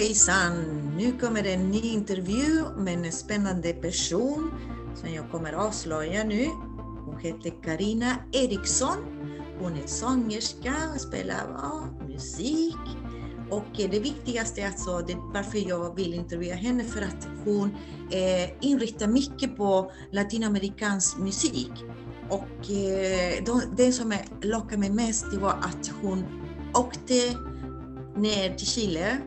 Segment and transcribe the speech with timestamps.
[0.00, 0.52] hejsan!
[0.96, 4.50] Nu kommer en ny intervju med en spännande person
[4.94, 6.46] som jag kommer avslöja nu.
[7.04, 8.96] Hon heter Karina Eriksson.
[9.58, 12.76] Hon är sångerska och spelar ja, musik.
[13.50, 17.70] Och eh, det viktigaste är alltså det, varför jag vill intervjua henne för att hon
[18.10, 21.72] eh, inriktar mycket på latinamerikansk musik.
[22.28, 26.24] Och eh, det som lockade mig mest det var att hon
[26.74, 27.14] åkte
[28.16, 29.18] ner till Chile,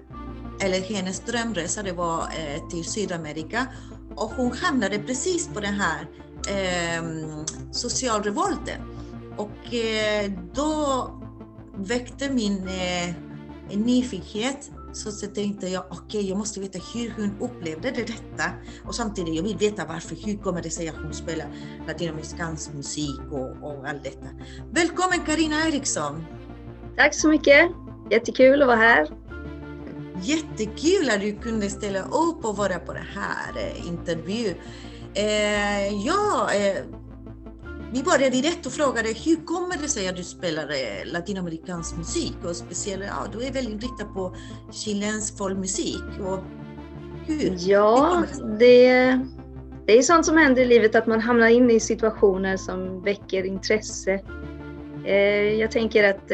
[0.64, 3.68] eller hennes drömresa det var eh, till Sydamerika
[4.16, 6.08] och hon hamnade precis på den här
[6.48, 7.04] eh,
[7.72, 8.82] socialrevolten.
[9.38, 11.10] Och eh, då
[11.78, 13.16] väckte min eh,
[13.78, 18.52] nyfikenhet så, så tänkte jag, okej, okay, jag måste veta hur hon upplevde det detta.
[18.86, 21.48] Och samtidigt, jag vill veta varför, hur kommer det sig att hon spelar
[21.88, 24.28] latinamerikansk musik och, och allt detta.
[24.72, 26.26] Välkommen Karina Eriksson!
[26.98, 27.72] Tack så mycket!
[28.12, 29.23] Jättekul att vara här.
[30.22, 34.56] Jättekul att du kunde ställa upp och vara på den här eh, intervjun.
[35.14, 36.84] Eh, ja, eh,
[37.94, 40.68] vi började direkt och frågade hur kommer det sig att du spelar
[41.06, 44.36] latinamerikansk musik och speciellt, ja, du är väldigt inriktad på
[44.72, 46.04] chilensk folkmusik.
[46.22, 46.40] Och
[47.26, 47.56] hur?
[47.60, 49.20] Ja, hur det, det,
[49.86, 53.44] det är sånt som händer i livet att man hamnar in i situationer som väcker
[53.44, 54.20] intresse.
[55.60, 56.32] Jag tänker att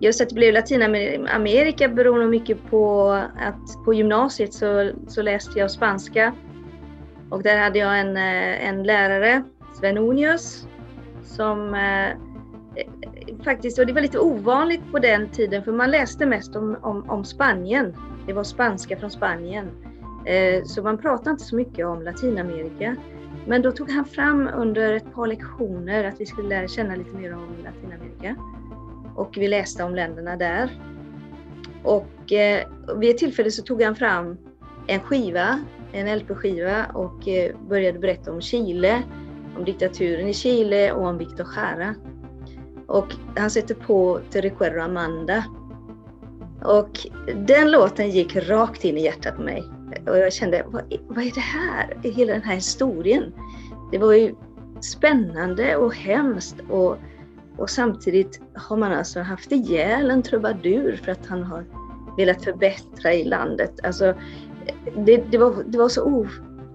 [0.00, 5.58] Just att det blev Latinamerika beror nog mycket på att på gymnasiet så, så läste
[5.58, 6.34] jag spanska.
[7.30, 9.42] Och där hade jag en, eh, en lärare,
[9.74, 10.68] Sven Unius,
[11.22, 12.16] som eh,
[13.44, 17.10] faktiskt, och det var lite ovanligt på den tiden för man läste mest om, om,
[17.10, 17.96] om Spanien.
[18.26, 19.70] Det var spanska från Spanien.
[20.24, 22.96] Eh, så man pratade inte så mycket om Latinamerika.
[23.46, 27.16] Men då tog han fram under ett par lektioner att vi skulle lära känna lite
[27.16, 28.36] mer om Latinamerika
[29.16, 30.70] och vi läste om länderna där.
[31.82, 32.66] Och eh,
[32.96, 34.36] vid ett tillfälle så tog han fram
[34.86, 39.02] en skiva, en LP-skiva och eh, började berätta om Chile,
[39.58, 41.94] om diktaturen i Chile och om Victor Jara.
[42.86, 45.44] Och han sätter på Te recuerdo Amanda.
[46.64, 47.06] Och
[47.46, 49.62] den låten gick rakt in i hjärtat på mig.
[50.06, 51.98] Och jag kände, vad, vad är det här?
[52.02, 53.32] Hela den här historien.
[53.92, 54.34] Det var ju
[54.80, 56.96] spännande och hemskt och
[57.56, 61.64] och samtidigt har man alltså haft ihjäl en trubadur för att han har
[62.16, 63.80] velat förbättra i landet.
[63.82, 64.14] Alltså,
[64.96, 66.26] det, det, var, det var så o...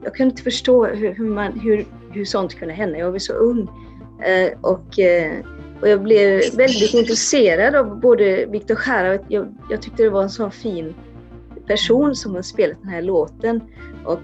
[0.03, 2.97] Jag kunde inte förstå hur, hur, man, hur, hur sånt kunde hända.
[2.97, 3.67] Jag var så ung.
[4.23, 5.33] Eh, och, eh,
[5.81, 10.23] och jag blev väldigt intresserad av både Victor Jara och jag, jag tyckte det var
[10.23, 10.93] en så fin
[11.67, 13.61] person som har spelat den här låten.
[14.05, 14.19] Och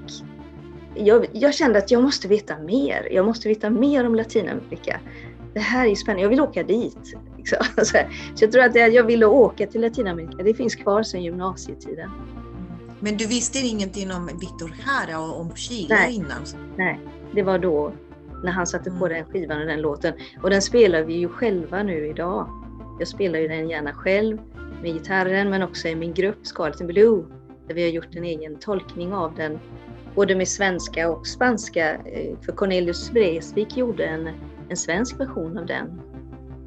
[0.95, 3.07] jag, jag, kände att jag måste veta mer.
[3.11, 4.99] Jag måste veta mer om Latinamerika
[5.57, 7.15] det här är spännande, jag vill åka dit.
[7.37, 7.59] Liksom.
[7.85, 7.97] Så
[8.39, 12.09] jag tror att jag ville åka till Latinamerika, det finns kvar sedan gymnasietiden.
[12.99, 16.15] Men du visste ingenting om Victor Jara och om Chile Nej.
[16.15, 16.41] innan?
[16.77, 16.99] Nej,
[17.31, 17.93] det var då
[18.43, 19.09] när han satte på mm.
[19.09, 20.13] den skivan och den låten.
[20.43, 22.49] Och den spelar vi ju själva nu idag.
[22.99, 24.37] Jag spelar ju den gärna själv
[24.81, 27.23] med gitarren men också i min grupp Scarlet and Blue
[27.67, 29.59] där vi har gjort en egen tolkning av den
[30.15, 31.93] både med svenska och spanska.
[31.93, 34.29] Eh, för Cornelius Vreeswijk gjorde en
[34.69, 36.01] en svensk version av den.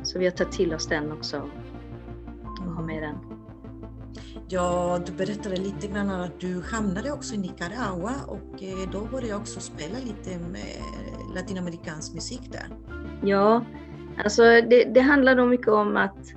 [0.03, 1.50] Så vi har tagit till oss den också
[2.66, 3.16] och har med den.
[4.49, 9.28] Ja, du berättade lite grann att du hamnade också i Nicaragua och eh, då började
[9.28, 10.83] jag också spela lite med
[11.34, 12.66] latinamerikansk musik där.
[13.22, 13.65] Ja,
[14.25, 16.34] alltså det, det handlar nog mycket om att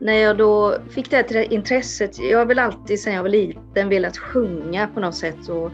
[0.00, 3.88] när jag då fick det här intresset, jag har väl alltid sedan jag var liten
[3.88, 5.70] velat sjunga på något sätt och,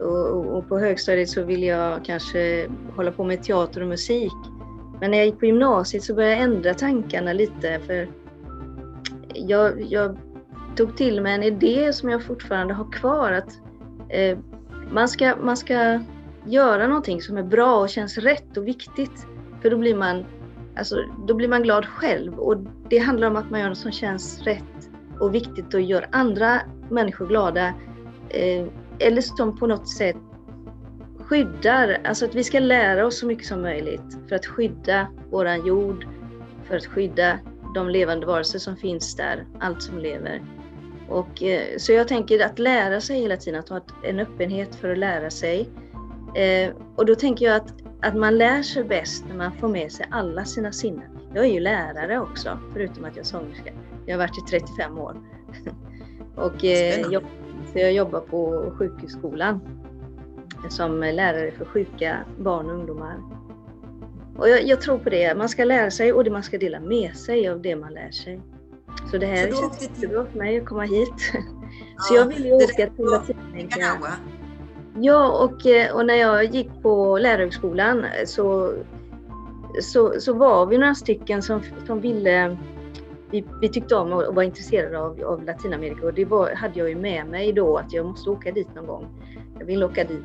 [0.00, 4.32] och, och på högstadiet så ville jag kanske hålla på med teater och musik.
[5.02, 8.08] Men när jag gick på gymnasiet så började jag ändra tankarna lite för
[9.34, 10.16] jag, jag
[10.76, 13.60] tog till mig en idé som jag fortfarande har kvar att
[14.08, 14.38] eh,
[14.90, 16.00] man, ska, man ska
[16.46, 19.26] göra någonting som är bra och känns rätt och viktigt.
[19.62, 20.24] För då blir man,
[20.76, 20.96] alltså,
[21.26, 22.56] då blir man glad själv och
[22.88, 24.90] det handlar om att man gör något som känns rätt
[25.20, 26.60] och viktigt och gör andra
[26.90, 27.66] människor glada.
[28.28, 28.66] Eh,
[28.98, 30.16] eller som på något sätt
[31.32, 35.66] skyddar, alltså att vi ska lära oss så mycket som möjligt för att skydda våran
[35.66, 36.06] jord,
[36.64, 37.38] för att skydda
[37.74, 40.42] de levande varelser som finns där, allt som lever.
[41.08, 44.90] Och, eh, så jag tänker att lära sig hela tiden, att ha en öppenhet för
[44.90, 45.68] att lära sig.
[46.34, 49.92] Eh, och då tänker jag att, att man lär sig bäst när man får med
[49.92, 51.18] sig alla sina sinnen.
[51.34, 53.72] Jag är ju lärare också, förutom att jag är sångerska.
[54.06, 55.16] Jag har varit i 35 år.
[56.36, 57.22] och eh, jag,
[57.74, 59.60] jag jobbar på sjukhusskolan
[60.68, 63.16] som lärare för sjuka barn och ungdomar.
[64.36, 65.34] Och jag, jag, tror på det.
[65.36, 68.10] Man ska lära sig och det man ska dela med sig av det man lär
[68.10, 68.40] sig.
[69.10, 71.14] Så det här så känns jättebra för mig att komma hit.
[71.98, 73.98] Så jag ville ju åka till Latinamerika.
[75.00, 78.72] Ja, och, eh, och när jag gick på lärarhögskolan så,
[79.80, 82.56] så, så var vi några stycken som, som ville
[83.32, 86.88] vi, vi tyckte om och var intresserade av, av Latinamerika och det var, hade jag
[86.88, 89.06] ju med mig då att jag måste åka dit någon gång.
[89.58, 90.24] Jag vill åka dit.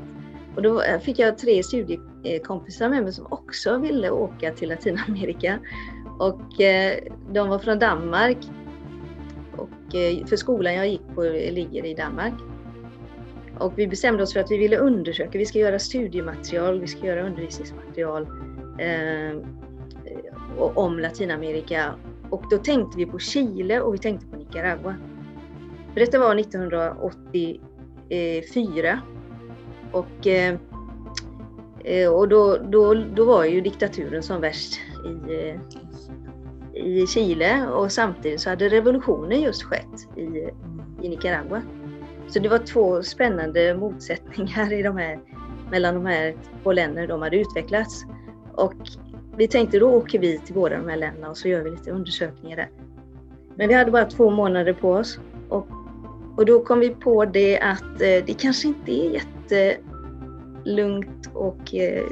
[0.57, 5.59] Och då fick jag tre studiekompisar med mig som också ville åka till Latinamerika.
[6.19, 6.99] Och eh,
[7.31, 8.37] de var från Danmark.
[9.57, 11.21] Och, eh, för skolan jag gick på
[11.51, 12.33] ligger i Danmark.
[13.59, 17.07] Och vi bestämde oss för att vi ville undersöka, vi ska göra studiematerial, vi ska
[17.07, 18.27] göra undervisningsmaterial
[18.79, 19.41] eh,
[20.57, 21.93] om Latinamerika.
[22.29, 24.95] Och då tänkte vi på Chile och vi tänkte på Nicaragua.
[25.93, 29.01] För detta var 1984.
[29.91, 30.55] Och, eh,
[31.83, 35.59] eh, och då, då, då var ju diktaturen som värst i, eh,
[36.85, 40.49] i Chile och samtidigt så hade revolutionen just skett i,
[41.01, 41.61] i Nicaragua.
[42.27, 45.19] Så det var två spännande motsättningar i de här,
[45.71, 48.05] mellan de här två länderna de hade utvecklats.
[48.53, 48.73] Och
[49.37, 51.91] vi tänkte då åker vi till båda de här länderna och så gör vi lite
[51.91, 52.69] undersökningar där.
[53.55, 55.19] Men vi hade bara två månader på oss
[55.49, 55.67] och,
[56.37, 59.21] och då kom vi på det att eh, det kanske inte är
[60.63, 62.05] jättelugnt och eh,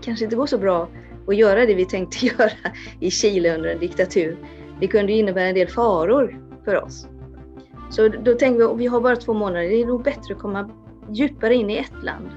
[0.00, 0.88] kanske inte går så bra
[1.26, 2.50] att göra det vi tänkte göra
[3.00, 4.36] i Chile under en diktatur.
[4.80, 7.06] Det kunde innebära en del faror för oss.
[7.90, 10.70] Så då tänkte vi, vi har bara två månader, det är nog bättre att komma
[11.10, 12.30] djupare in i ett land.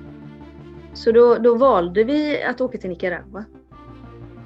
[0.93, 3.45] Så då, då valde vi att åka till Nicaragua.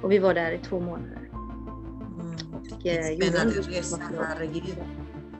[0.02, 1.30] Och vi var där i två månader.
[1.32, 2.34] Mm.
[2.72, 4.76] Och, eh, Spännande resa, herregud.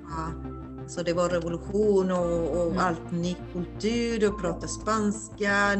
[0.03, 0.58] Ja.
[0.89, 2.79] Så det var revolution och, och mm.
[2.79, 5.77] allt ny kultur, du pratade spanska,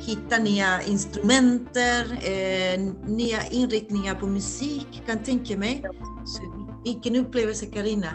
[0.00, 5.84] hitta nya instrumenter, eh, nya inriktningar på musik kan tänka mig.
[6.24, 6.42] Så,
[6.84, 8.10] vilken upplevelse Karina.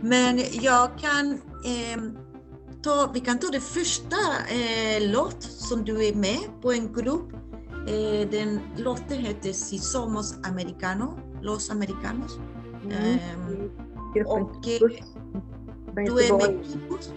[0.00, 1.32] Men jag kan
[1.64, 2.02] eh,
[2.82, 4.16] ta, vi kan ta det första
[4.50, 7.32] eh, låt som du är med på en grupp.
[7.88, 12.38] Eh, den låten heter Si Somos Americano, Los Americanos.
[12.84, 13.18] Mm.
[13.18, 13.70] Ehm,
[14.26, 14.66] och
[16.04, 17.12] du är med Kipos.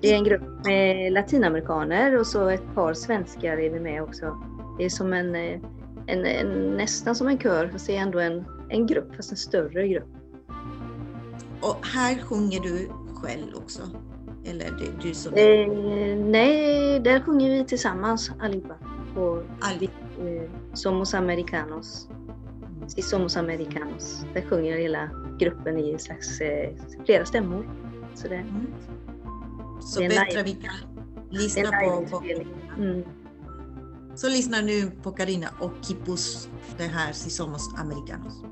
[0.00, 4.36] Det är en grupp med latinamerikaner och så ett par svenskar är vi med också.
[4.78, 5.60] Det är som en, eh,
[6.06, 9.36] en, en nästan som en kör fast det är ändå en, en grupp, fast en
[9.36, 10.08] större grupp.
[11.60, 13.82] Och här sjunger du själv också?
[14.44, 15.34] Eller du, du som...
[15.34, 15.68] Eh,
[16.30, 18.74] nej, där sjunger vi tillsammans allihopa.
[19.14, 19.82] På, All...
[19.82, 22.08] eh, Somos Americanos.
[22.86, 24.24] Si Somos Americanos.
[24.34, 25.10] Där sjunger hela
[25.40, 26.70] gruppen i slags, eh,
[27.04, 27.68] flera stämmor.
[28.14, 28.66] Så, det, mm.
[29.80, 30.74] Så det bättre vi kan
[31.30, 32.06] lyssna på...
[32.10, 32.22] på
[32.78, 33.02] mm.
[34.14, 38.42] Så lyssna nu på Karina och Kipus, det här Si Somos Americanos.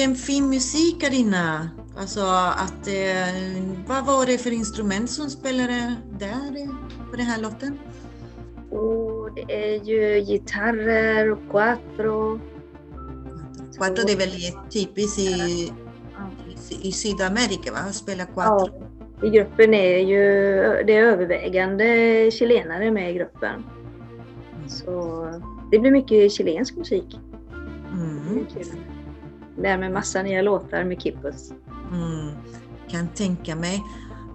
[0.00, 1.70] Vilken fin musik Karina!
[1.96, 2.20] Alltså
[2.56, 6.68] att, eh, vad var det för instrument som spelade där
[7.10, 7.78] på den här låten?
[8.70, 12.40] Oh, det är ju gitarrer och quattro.
[13.76, 15.72] Quattro det är väl typiskt i,
[16.82, 17.78] i, Sydamerika, va?
[17.78, 18.80] Att spela quattro.
[19.20, 20.22] Ja, i gruppen är ju
[20.86, 23.64] det är övervägande chilenare med i gruppen.
[24.68, 25.26] Så
[25.70, 27.18] det blir mycket chilensk musik.
[27.92, 28.46] Mm.
[29.62, 31.52] Lär mig massa nya låtar med Kippus.
[31.92, 32.34] Mm.
[32.88, 33.82] Kan tänka mig.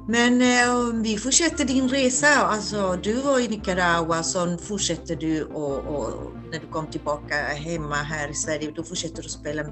[0.08, 2.28] Men eh, vi fortsätter din resa.
[2.28, 7.96] Alltså, du var i Nicaragua, så fortsätter du och, och, när du kom tillbaka hemma
[7.96, 9.64] här i Sverige, då fortsätter du spela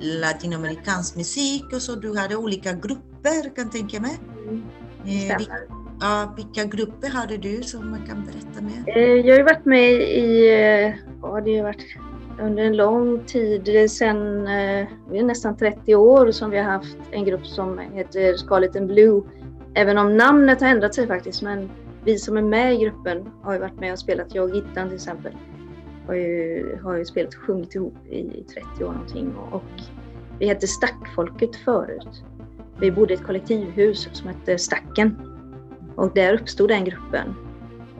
[0.00, 4.18] latinamerikansk musik och så du hade olika grupper kan tänka mig.
[4.48, 4.62] Mm.
[5.04, 5.54] Eh, vilka,
[6.00, 8.96] ja, vilka grupper hade du som man kan berätta med?
[8.96, 11.84] Eh, jag har varit med i, eh, ja det har varit
[12.40, 17.46] under en lång tid, sen eh, nästan 30 år som vi har haft en grupp
[17.46, 19.22] som heter Scarlet and Blue
[19.74, 21.70] Även om namnet har ändrat sig faktiskt, men
[22.04, 24.34] vi som är med i gruppen har ju varit med och spelat.
[24.34, 25.32] Jag och Gittan till exempel
[26.06, 29.34] har ju, har ju spelat och sjungit ihop i 30 år någonting.
[29.36, 29.80] Och, och
[30.38, 32.22] vi hette Stackfolket förut.
[32.80, 35.16] Vi bodde i ett kollektivhus som hette Stacken.
[35.96, 37.34] Och där uppstod den gruppen.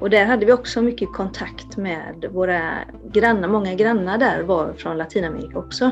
[0.01, 2.79] Och där hade vi också mycket kontakt med våra
[3.13, 3.49] grannar.
[3.49, 5.91] Många grannar där var från Latinamerika också.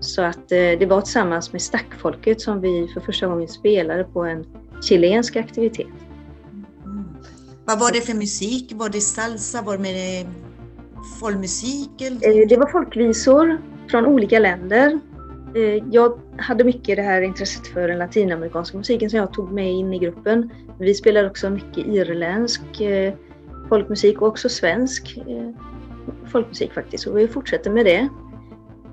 [0.00, 4.24] Så att eh, det var tillsammans med Stackfolket som vi för första gången spelade på
[4.24, 4.46] en
[4.82, 5.86] chilensk aktivitet.
[6.84, 7.04] Mm.
[7.64, 8.72] Vad var det för musik?
[8.74, 9.62] Var det salsa?
[9.62, 10.26] Var det
[11.20, 12.00] folkmusik?
[12.00, 12.40] Eller?
[12.40, 13.58] Eh, det var folkvisor
[13.90, 15.00] från olika länder.
[15.54, 19.72] Eh, jag hade mycket det här intresset för den latinamerikanska musiken som jag tog med
[19.72, 20.50] in i gruppen.
[20.78, 23.14] Vi spelade också mycket irländsk eh,
[23.68, 25.50] folkmusik och också svensk eh,
[26.26, 27.06] folkmusik faktiskt.
[27.06, 28.08] Och vi fortsätter med det.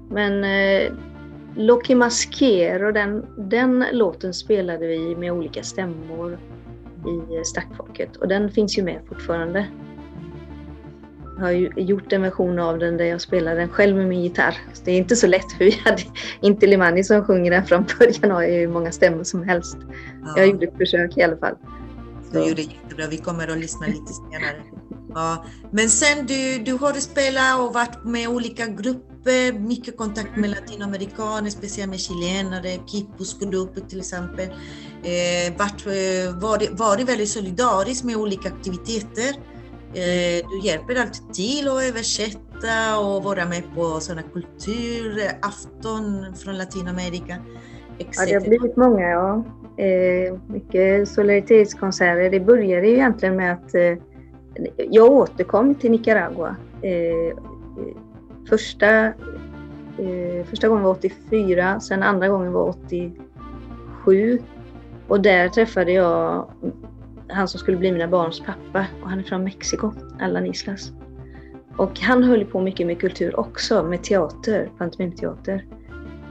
[0.10, 0.46] Men
[1.56, 6.40] Loki Masquero, den, den låten spelade vi med olika stämmor
[7.06, 9.68] i Stackfolket och den finns ju med fortfarande.
[11.36, 14.22] Jag har ju gjort en version av den där jag spelar den själv med min
[14.22, 14.58] gitarr.
[14.74, 16.04] Så det är inte så lätt för vi hade
[16.42, 19.78] inte Limani som sjunger den från början har ju hur många stämmor som helst.
[20.26, 20.34] Ja.
[20.38, 21.56] Jag gjorde ett försök i alla fall.
[22.32, 22.40] Så.
[22.40, 24.62] Du gjorde jättebra, vi kommer att lyssna lite senare.
[25.14, 25.46] Ja.
[25.72, 31.50] Men sen du, du har spelat och varit med olika grupper, mycket kontakt med latinamerikaner,
[31.50, 34.46] speciellt med chilenare, Kippus-grupper till exempel.
[35.04, 39.51] Eh, varit, eh, varit, varit väldigt solidarisk med olika aktiviteter.
[39.94, 47.38] Eh, du hjälper alltid till att översätta och vara med på sådana kulturafton från Latinamerika.
[47.98, 49.44] Ja, det har blivit många, ja.
[49.84, 52.30] Eh, mycket solidaritetskonserter.
[52.30, 53.98] Det började ju egentligen med att eh,
[54.78, 56.56] jag återkom till Nicaragua.
[56.82, 57.38] Eh,
[58.50, 59.14] första,
[60.46, 64.40] första gången var 84, sen andra gången var 87.
[65.08, 66.48] Och där träffade jag
[67.32, 70.92] han som skulle bli mina barns pappa och han är från Mexiko, Allan Islas.
[71.78, 75.66] Och han höll på mycket med kultur också, med teater, pantomimteater.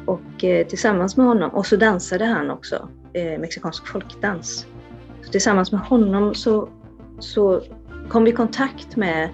[0.07, 4.67] Och eh, tillsammans med honom, och så dansade han också, eh, mexikansk folkdans.
[5.23, 6.69] Så tillsammans med honom så,
[7.19, 7.63] så
[8.09, 9.29] kom vi i kontakt med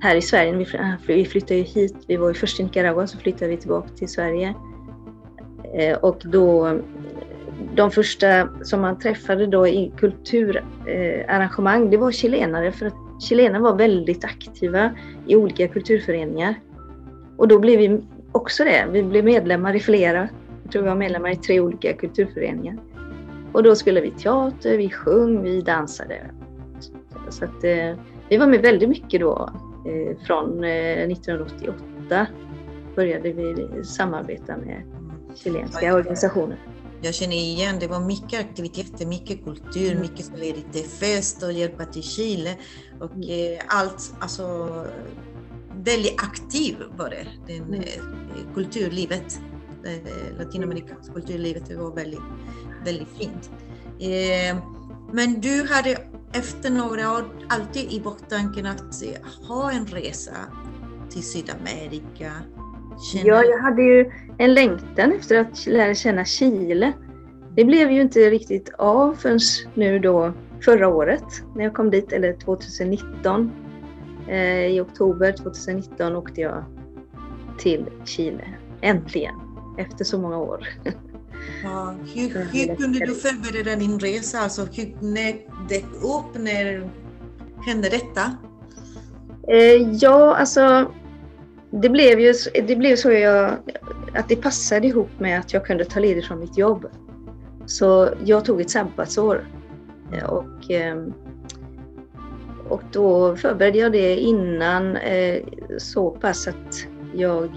[0.00, 0.66] här i Sverige.
[0.74, 3.88] Eh, vi flyttade ju hit, vi var ju först i Nicaragua, så flyttade vi tillbaka
[3.88, 4.54] till Sverige.
[5.74, 6.78] Eh, och då,
[7.76, 13.74] de första som man träffade då i kulturarrangemang, det var chilenare, för att chilenare var
[13.74, 14.90] väldigt aktiva
[15.26, 16.54] i olika kulturföreningar.
[17.36, 18.00] Och då blev vi
[18.32, 18.86] också det.
[18.90, 20.28] Vi blev medlemmar i flera.
[20.62, 22.76] Jag tror vi var medlemmar i tre olika kulturföreningar.
[23.52, 26.20] Och då spelade vi teater, vi sjöng, vi dansade.
[27.28, 27.94] Så att, eh,
[28.28, 29.50] vi var med väldigt mycket då.
[29.86, 32.26] Eh, från eh, 1988
[32.94, 34.82] började vi samarbeta med
[35.34, 36.56] chilenska organisationer.
[37.02, 40.00] Jag känner igen, det var mycket aktiviteter, mycket kultur, mm.
[40.00, 42.56] mycket solidaritet, fest och hjälpa till Chile.
[43.00, 43.22] Och mm.
[43.28, 44.68] eh, allt, alltså
[45.76, 47.80] väldigt aktiv var det, den, mm.
[47.80, 49.40] Eh, kulturlivet.
[49.84, 52.20] Eh, latinamerikanska kulturlivet, det var väldigt,
[52.84, 53.50] väldigt fint.
[55.12, 55.98] Men du hade
[56.32, 59.02] efter några år alltid i baktanken att
[59.48, 60.36] ha en resa
[61.10, 62.32] till Sydamerika?
[63.24, 66.92] Ja, jag hade ju en längtan efter att lära känna Chile.
[67.54, 69.38] Det blev ju inte riktigt av förrän
[69.74, 71.24] nu då förra året
[71.54, 73.52] när jag kom dit, eller 2019.
[74.28, 76.64] Eh, I oktober 2019 åkte jag
[77.58, 78.44] till Chile.
[78.80, 79.34] Äntligen!
[79.78, 80.68] Efter så många år.
[81.64, 84.38] Ja, hur, hur kunde du förbereda din resa?
[84.38, 85.32] Alltså, hur, när
[85.68, 86.42] dök upp?
[86.42, 86.90] När
[87.66, 88.36] hände detta?
[89.48, 90.90] Eh, ja, alltså
[91.82, 92.34] det blev ju
[92.66, 93.56] det blev så jag,
[94.14, 96.86] att det passade ihop med att jag kunde ta ledigt från mitt jobb.
[97.66, 99.48] Så jag tog ett sabbatsår.
[100.12, 101.04] Eh, och, eh,
[102.68, 105.42] och då förberedde jag det innan eh,
[105.78, 107.50] så pass att jag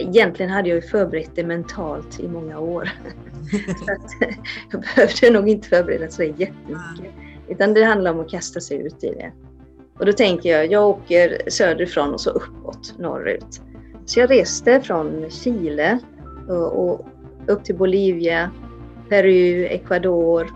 [0.00, 2.90] Egentligen hade jag ju förberett det mentalt i många år.
[3.86, 4.34] så att,
[4.70, 7.14] jag behövde nog inte förbereda så jättemycket.
[7.48, 9.32] Utan det handlar om att kasta sig ut i det.
[9.98, 13.60] Och då tänker jag, jag åker söderifrån och så uppåt norrut.
[14.06, 15.98] Så jag reste från Chile
[16.48, 17.06] och,
[17.46, 18.50] upp till Bolivia,
[19.08, 20.46] Peru, Ecuador,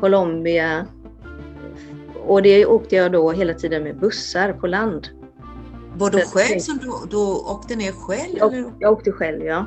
[0.00, 0.86] Colombia.
[2.26, 5.08] Och det åkte jag då hela tiden med bussar på land.
[5.96, 8.38] Var du själv som du, du åkte ner själv?
[8.38, 8.72] Jag, eller?
[8.78, 9.66] jag åkte själv, ja.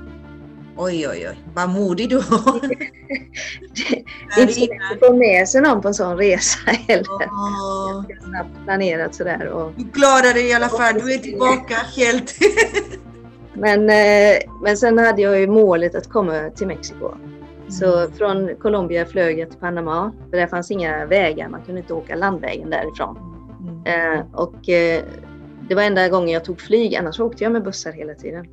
[0.77, 2.59] Oj, oj, oj, vad modig du var.
[4.35, 7.19] Det är inte så lätt att få med sig någon på en sån resa heller.
[7.97, 9.47] Ganska snabbt planerat sådär.
[9.47, 12.35] Och, Du klarade det i alla fall, du är tillbaka helt.
[13.53, 17.11] men, eh, men sen hade jag ju målet att komma till Mexiko.
[17.69, 21.93] Så från Colombia flög jag till Panama, för där fanns inga vägar, man kunde inte
[21.93, 23.17] åka landvägen därifrån.
[23.61, 24.17] Mm.
[24.19, 25.03] Eh, och eh,
[25.69, 28.47] det var enda gången jag tog flyg, annars åkte jag med bussar hela tiden.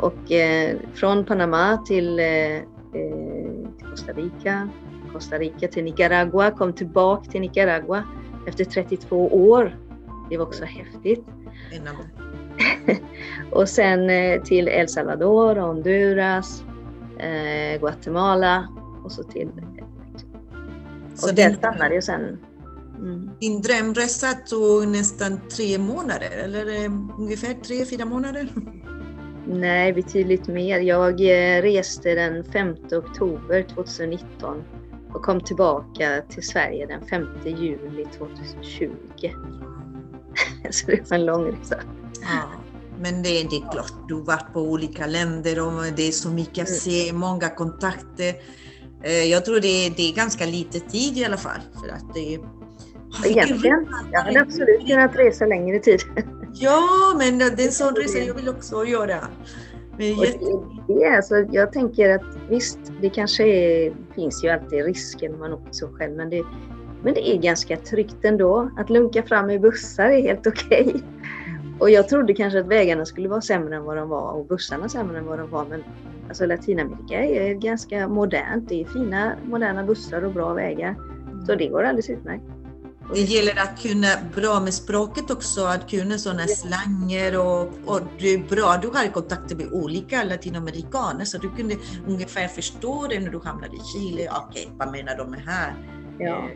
[0.00, 2.62] Och eh, från Panama till, eh, eh,
[3.78, 4.68] till Costa Rica,
[5.12, 8.04] Costa Rica till Nicaragua, kom tillbaka till Nicaragua
[8.46, 9.76] efter 32 år.
[10.30, 11.24] Det var också häftigt.
[13.52, 16.64] Och sen eh, till El Salvador, Honduras,
[17.18, 18.68] eh, Guatemala
[19.04, 19.48] och så till
[21.14, 22.38] Så och där din, stannade jag sen.
[22.98, 23.30] Mm.
[23.40, 26.66] din drömresa tog nästan tre månader, eller
[27.18, 28.48] ungefär tre, fyra månader?
[29.52, 30.80] Nej, betydligt mer.
[30.80, 34.62] Jag eh, reste den 5 oktober 2019
[35.12, 38.90] och kom tillbaka till Sverige den 5 juli 2020.
[40.70, 41.80] Så det var en lång resa.
[42.22, 42.42] Ja,
[42.98, 46.28] men det, det är klart, du har varit på olika länder och det är så
[46.28, 48.34] mycket att se, många kontakter.
[49.02, 51.60] Eh, Jag tror det är, det är ganska lite tid i alla fall.
[51.80, 52.59] För att det är...
[53.24, 56.00] Egentligen, jag hade absolut kunnat resa längre tid.
[56.52, 56.80] Ja,
[57.18, 59.16] men det är en sån resa jag vill också göra.
[59.98, 60.38] Men jätte...
[60.38, 65.28] det, det är alltså, jag tänker att visst, det kanske är, finns ju alltid risker
[65.28, 66.42] när man åker så själv, men det,
[67.02, 68.70] men det är ganska tryggt ändå.
[68.76, 70.94] Att lunka fram i bussar är helt okej.
[71.78, 74.88] Och jag trodde kanske att vägarna skulle vara sämre än vad de var och bussarna
[74.88, 75.64] sämre än vad de var.
[75.64, 75.84] Men
[76.28, 78.68] alltså Latinamerika är ganska modernt.
[78.68, 80.96] Det är fina moderna bussar och bra vägar.
[81.46, 82.59] Så det går alldeles utmärkt.
[83.14, 88.48] Det gäller att kunna bra med språket också, att kunna sådana slanger och, och är
[88.48, 93.40] bra, du har kontakter med olika latinamerikaner så du kunde ungefär förstå det när du
[93.44, 94.30] hamnade i Chile.
[94.48, 95.74] Okej, vad menar de med här?
[96.18, 96.48] Ja.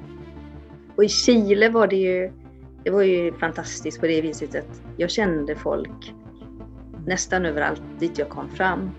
[0.97, 2.33] Och i Chile var det ju,
[2.85, 6.15] det var ju fantastiskt på det viset att jag kände folk
[7.07, 8.91] nästan överallt dit jag kom fram.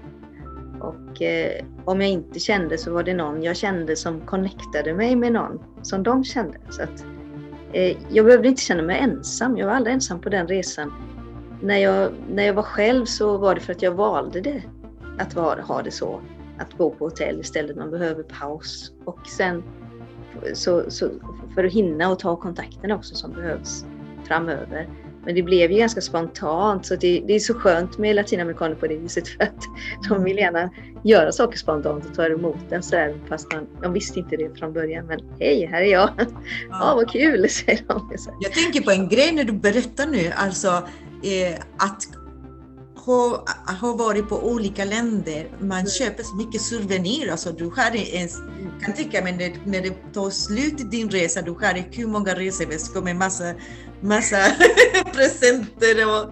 [0.80, 5.16] Och eh, om jag inte kände så var det någon jag kände som connectade mig
[5.16, 6.58] med någon som de kände.
[6.70, 7.06] Så att,
[7.76, 10.94] Eh, jag behövde inte känna mig ensam, jag var aldrig ensam på den resan.
[11.62, 14.64] När jag, när jag var själv så var det för att jag valde det,
[15.20, 16.22] att var, ha det så.
[16.60, 18.92] Att bo på hotell istället, man behöver paus.
[19.06, 19.64] Och sen
[20.54, 21.10] så, så
[21.56, 23.86] för att hinna och ta kontakterna också som behövs
[24.28, 24.90] framöver.
[25.26, 28.88] Men det blev ju ganska spontant så det, det är så skönt med latinamerikaner på
[28.88, 29.64] det viset för att
[30.10, 30.70] de vill gärna
[31.04, 34.60] göra saker spontant och ta emot en så här, fast man, de visste inte det
[34.60, 35.06] från början.
[35.06, 36.10] Men hej, här är jag!
[36.70, 38.12] Ja, vad kul, säger de.
[38.40, 40.68] Jag tänker på en grej när du berättar nu, alltså
[41.24, 42.08] eh, att
[43.06, 43.46] ha,
[43.82, 47.32] ha varit på olika länder, man köper så mycket souvenirer.
[47.32, 48.30] Alltså, du har en,
[48.82, 53.02] kan tänka mig när, när det tar slut din resa, du har hur många reseväskor
[53.02, 53.54] med massa,
[54.06, 54.38] massa
[55.14, 55.96] presenter.
[56.08, 56.30] Och,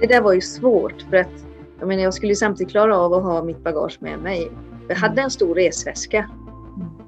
[0.00, 1.46] Det där var ju svårt för att
[1.78, 4.50] jag, menar, jag skulle samtidigt klara av att ha mitt bagage med mig.
[4.88, 6.30] Jag hade en stor resväska.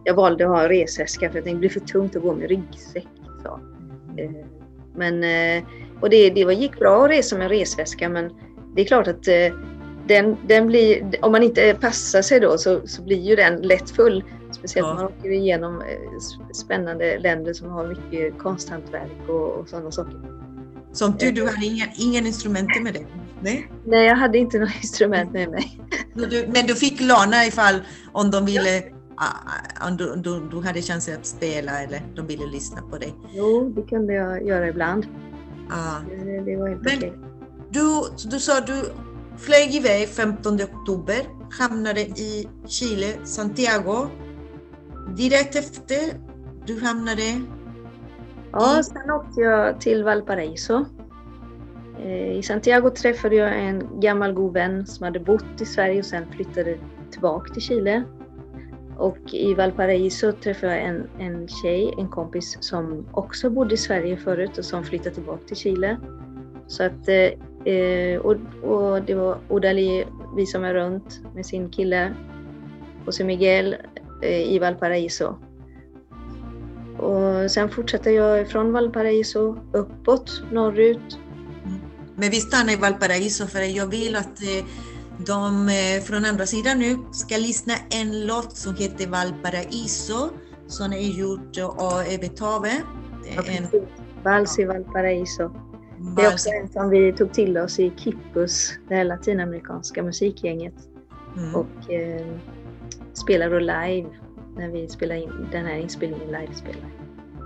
[0.04, 2.48] Jag valde att ha en resväska för att det blir för tungt att gå med
[2.48, 3.09] ryggsäck.
[3.42, 3.61] Så.
[4.16, 4.31] Eh,
[4.96, 5.64] Men, eh,
[6.00, 8.33] och det, det gick bra att resa med resväska men
[8.74, 9.52] det är klart att eh,
[10.07, 13.90] den, den blir, om man inte passar sig då så, så blir ju den lätt
[13.90, 14.24] full.
[14.58, 14.94] Speciellt Ja.
[14.94, 16.18] man åker igenom eh,
[16.52, 20.20] spännande länder som har mycket konsthantverk och, och sådana saker.
[20.92, 23.06] som du, du hade inga, ingen instrument med dig?
[23.40, 23.70] Nej?
[23.86, 25.80] Nej, jag hade inte några instrument med mig.
[26.52, 27.74] Men du, fick låna ifall
[28.12, 28.82] om de ville,
[29.88, 33.14] om du, du, du hade chans att spela eller de ville lyssna på dig.
[33.32, 35.06] Jo, det kunde jag göra ibland.
[35.70, 36.00] Ah.
[36.10, 37.12] Det, det var helt Men- okej.
[37.70, 37.82] Du,
[38.30, 38.82] du sa du
[39.38, 41.16] flög iväg 15 oktober,
[41.58, 44.06] hamnade i Chile, Santiago.
[45.16, 45.98] Direkt efter
[46.66, 47.40] du hamnade,
[48.52, 50.84] Ja, sen åkte jag till Valparaiso.
[51.98, 56.06] Eh, I Santiago träffade jag en gammal god vän som hade bott i Sverige och
[56.06, 56.78] sen flyttade
[57.10, 58.04] tillbaka till Chile.
[58.96, 64.16] Och i Valparaiso träffade jag en, en tjej, en kompis som också bodde i Sverige
[64.16, 65.96] förut och som flyttade tillbaka till Chile.
[66.66, 70.04] Så att, eh, eh och, och det var Odali
[70.36, 72.14] visade mig runt med sin kille
[73.06, 73.76] José Miguel
[74.22, 75.35] i Valparaiso.
[76.98, 81.18] och sen fortsätter jag från Valparaiso uppåt, norrut.
[82.16, 84.64] Men vi stannar i Valparaiso för jag vill att eh,
[85.26, 90.28] de eh, från andra sidan nu ska lyssna en låt som heter Valparaiso
[90.66, 92.72] som är gjord av Ebbe Tave.
[93.46, 93.66] En...
[94.24, 95.50] Vals i Valparaiso.
[96.16, 100.74] Det är också en som vi tog till oss i Kippus, det här latinamerikanska musikgänget.
[101.37, 101.54] Mm.
[101.54, 102.26] Och eh,
[103.18, 104.09] spelar då live
[104.57, 106.48] när vi spelar in den här inspelningen,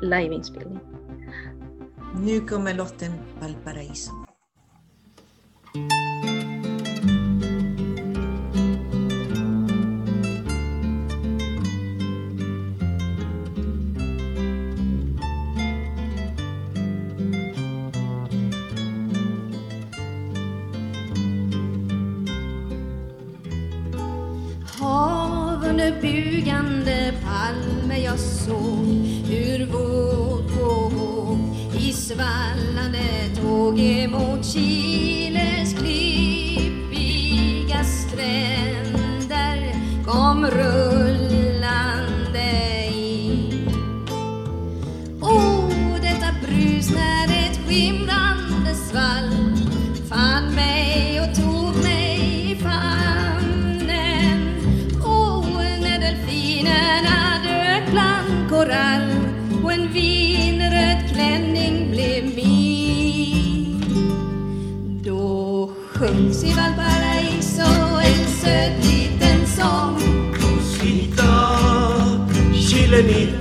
[0.02, 0.78] live-inspelning.
[2.24, 4.12] Nu kommer låten Valparaiso.
[26.12, 28.86] Bugande palmer jag såg
[29.28, 31.38] hur våg på våg
[31.80, 37.04] i svallande tåg emot Chiles klippiga
[37.84, 39.74] stränder
[40.06, 41.70] kom rullande
[42.92, 43.68] in.
[45.20, 45.70] Oh,
[46.02, 49.56] detta brus när ett skimrande svall
[50.08, 50.91] fann mig
[66.42, 69.98] sjöngs i Valparaiso en söt liten sång.
[70.32, 71.28] Rosita,
[72.52, 73.31] chilenita.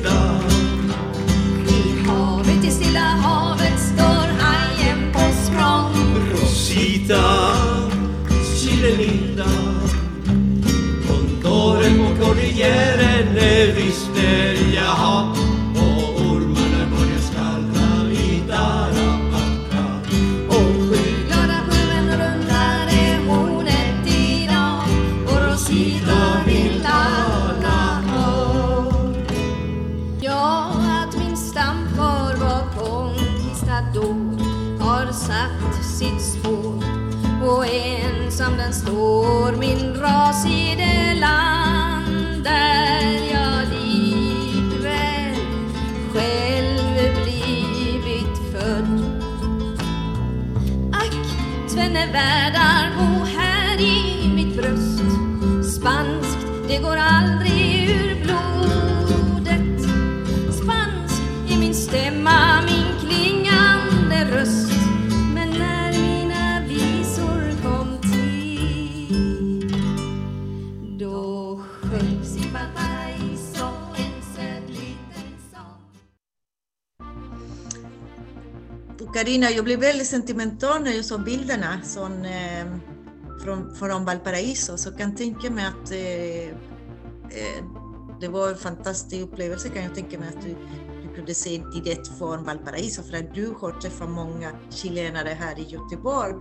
[38.73, 43.01] Står min ras i det land där
[43.33, 45.35] jag likväl
[46.13, 49.03] själv blivit född.
[50.93, 51.15] Ack,
[51.73, 52.80] tvenne världar
[79.21, 82.65] Karina, jag blev väldigt sentimental när jag såg bilderna som, eh,
[83.43, 86.47] från, från Valparaiso, så jag kan tänka mig att eh,
[87.37, 87.63] eh,
[88.21, 90.55] det var en fantastisk upplevelse kan jag tänka mig att du,
[91.01, 95.63] du kunde se direkt från Valparaiso, för att du har träffat många chilenare här i
[95.63, 96.33] Göteborg.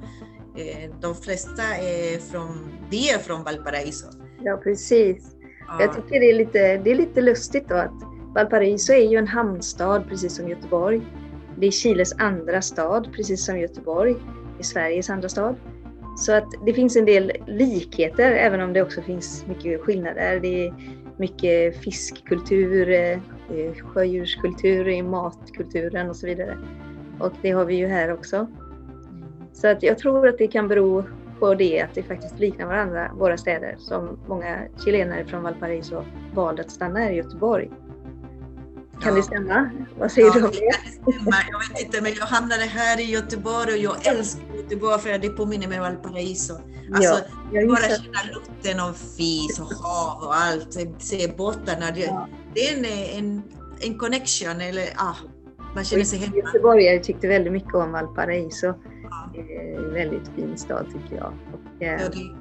[0.57, 4.07] Eh, de flesta är från, vi är från Valparaiso.
[4.43, 5.37] Ja, precis.
[5.69, 5.77] Ja.
[5.81, 8.03] Jag tycker det är, lite, det är lite lustigt då att
[8.35, 11.03] Valparaiso är ju en hamnstad precis som Göteborg.
[11.61, 14.17] Det är Chiles andra stad precis som Göteborg.
[14.59, 15.57] Är Sveriges andra stad.
[16.17, 20.41] Så att det finns en del likheter även om det också finns mycket skillnader.
[20.41, 20.75] Det är
[21.17, 23.19] mycket fiskkultur, eh,
[23.85, 26.59] sjödjurskultur i matkulturen och så vidare.
[27.19, 28.47] Och det har vi ju här också.
[29.53, 31.05] Så att jag tror att det kan bero
[31.39, 36.63] på det att det faktiskt liknar varandra, våra städer, som många chilenare från Valparaiso valde
[36.63, 37.71] att stanna här i Göteborg.
[39.01, 39.15] Kan Ja.
[39.17, 39.71] det stämma?
[39.99, 40.59] Vad säger du om det?
[41.27, 45.29] Jag vet inte, men jag hamnade här i Göteborg och jag älskar Göteborg för det
[45.29, 46.55] påminner mig om Valparaiso.
[46.95, 47.19] Alltså,
[47.53, 51.91] jag bara känna lukten av fis och hav och allt, se båtarna.
[51.95, 52.29] Det, Ja.
[52.55, 52.85] det är en,
[53.25, 53.43] en,
[53.81, 55.15] en connection, eller ah,
[55.75, 56.37] man känner sig hemma.
[56.37, 58.67] Göteborgare tyckte väldigt mycket om Valparaiso.
[58.67, 59.31] Ja.
[59.35, 61.33] Det är en väldigt fin stad tycker jag.
[61.53, 62.37] Och, eh, Ja, det,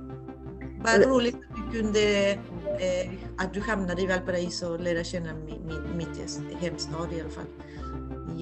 [0.83, 1.37] vad roligt
[1.71, 2.31] kunde,
[2.79, 7.29] eh, att du hamnade i Valparaiso och lära känna mi, mi, mitt hemstad i alla
[7.29, 7.45] fall.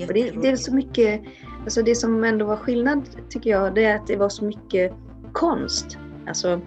[0.07, 1.21] Det, det är så mycket,
[1.63, 4.93] alltså det som ändå var skillnad tycker jag, det är att det var så mycket
[5.31, 5.97] konst.
[6.27, 6.61] Alltså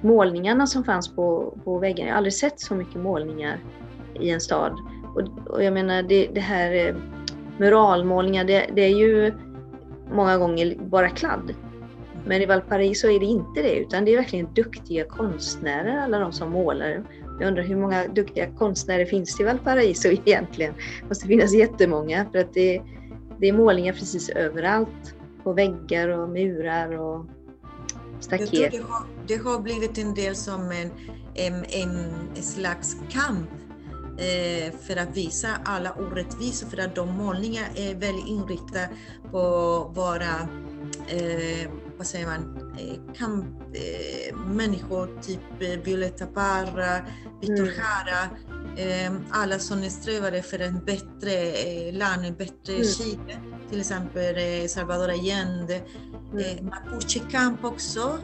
[0.00, 2.06] målningarna som fanns på, på väggen.
[2.06, 3.60] Jag har aldrig sett så mycket målningar
[4.20, 4.72] i en stad.
[5.14, 6.94] Och, och jag menar det, det här eh,
[7.58, 9.32] muralmålningar, det, det är ju
[10.12, 11.54] många gånger bara kladd.
[12.26, 16.32] Men i Valparaiso är det inte det, utan det är verkligen duktiga konstnärer, alla de
[16.32, 17.04] som målar.
[17.40, 20.74] Jag undrar hur många duktiga konstnärer finns det i Valparaiso egentligen?
[21.00, 22.82] Det måste finnas jättemånga för att det,
[23.38, 25.14] det är målningar precis överallt.
[25.42, 27.26] På väggar och murar och
[28.20, 28.52] staket.
[28.52, 30.90] Jag tror det har, det har blivit en del som en,
[31.34, 33.50] en, en slags kamp
[34.18, 38.88] eh, för att visa alla orättvisor för att de målningar är väldigt inriktade
[39.30, 39.40] på
[39.94, 40.48] våra
[41.08, 41.70] eh,
[42.02, 47.00] vad säger man, eh, kamp, eh, människor, typ eh, Violeta Parra,
[47.40, 47.74] Victor Mm.
[47.74, 48.22] Jara,
[48.76, 51.32] eh, alla som strävar efter en bättre
[51.92, 52.84] land, en bättre Mm.
[52.84, 53.38] Chile.
[53.70, 54.34] Till exempel
[54.68, 55.80] Salvador Allende,
[56.32, 56.66] Mm.
[56.66, 58.18] Mapuche-kamp också.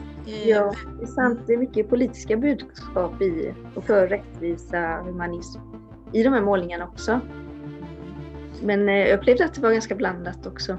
[0.45, 1.39] Ja, det är sant.
[1.47, 5.59] Det är mycket politiska budskap i och för rättvisa, humanism
[6.13, 7.19] i de här målningarna också.
[8.63, 10.77] Men jag upplevde att det var ganska blandat också.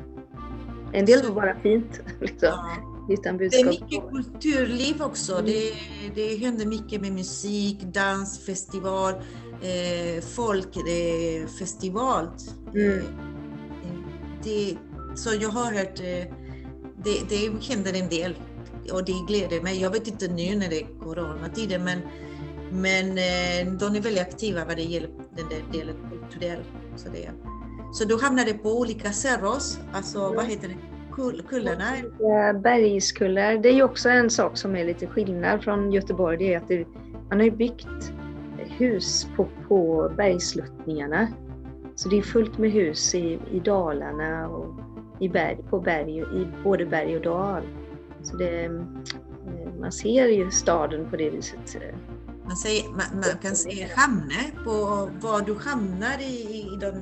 [0.93, 2.90] En del var bara fint, liksom, Ja.
[3.11, 3.91] Utan Det är budskap.
[3.91, 5.33] mycket kulturliv också.
[5.33, 5.45] Mm.
[5.47, 5.73] Det,
[6.15, 9.15] det händer mycket med musik, dans, festival,
[9.63, 12.29] eh, folkfestival.
[12.75, 12.99] Mm.
[12.99, 13.05] Eh,
[14.45, 14.77] det,
[15.15, 16.25] så jag har hört, eh,
[17.05, 18.35] det, det händer en del
[18.93, 19.81] och det gläder mig.
[19.81, 21.99] Jag vet inte nu när det är coronatider men,
[22.73, 26.65] men eh, de är väldigt aktiva vad det gäller den där delen kulturell.
[26.97, 27.31] Så, det,
[27.93, 30.77] så du hamnade på olika cerros, alltså vad heter det,
[31.13, 31.97] Kull, kullarna?
[31.97, 36.37] Eh, Bergskullar, det är ju också en sak som är lite skillnad från Göteborg.
[36.37, 36.87] Det är att det,
[37.29, 38.13] man har ju byggt
[38.59, 41.29] hus på, på bergsluttningarna.
[41.95, 44.81] Så det är fullt med hus i, i Dalarna och
[45.21, 47.63] i berg, på berg, i både berg och dal.
[48.23, 48.73] Så det, eh,
[49.81, 51.77] man ser ju staden på det viset.
[51.77, 52.10] Eh.
[52.51, 54.71] Man, säger, man, man kan se hamna på
[55.21, 56.93] var du hamnar i, i de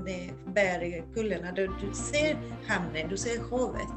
[0.55, 1.53] bergkullarna.
[1.53, 3.89] Du, du ser hamnen, du ser havet.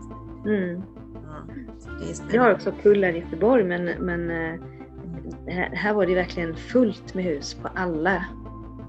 [0.46, 0.82] Mm.
[1.14, 4.60] Ja, Vi har också kullar i Göteborg men, men eh,
[5.48, 8.26] här, här var det verkligen fullt med hus på alla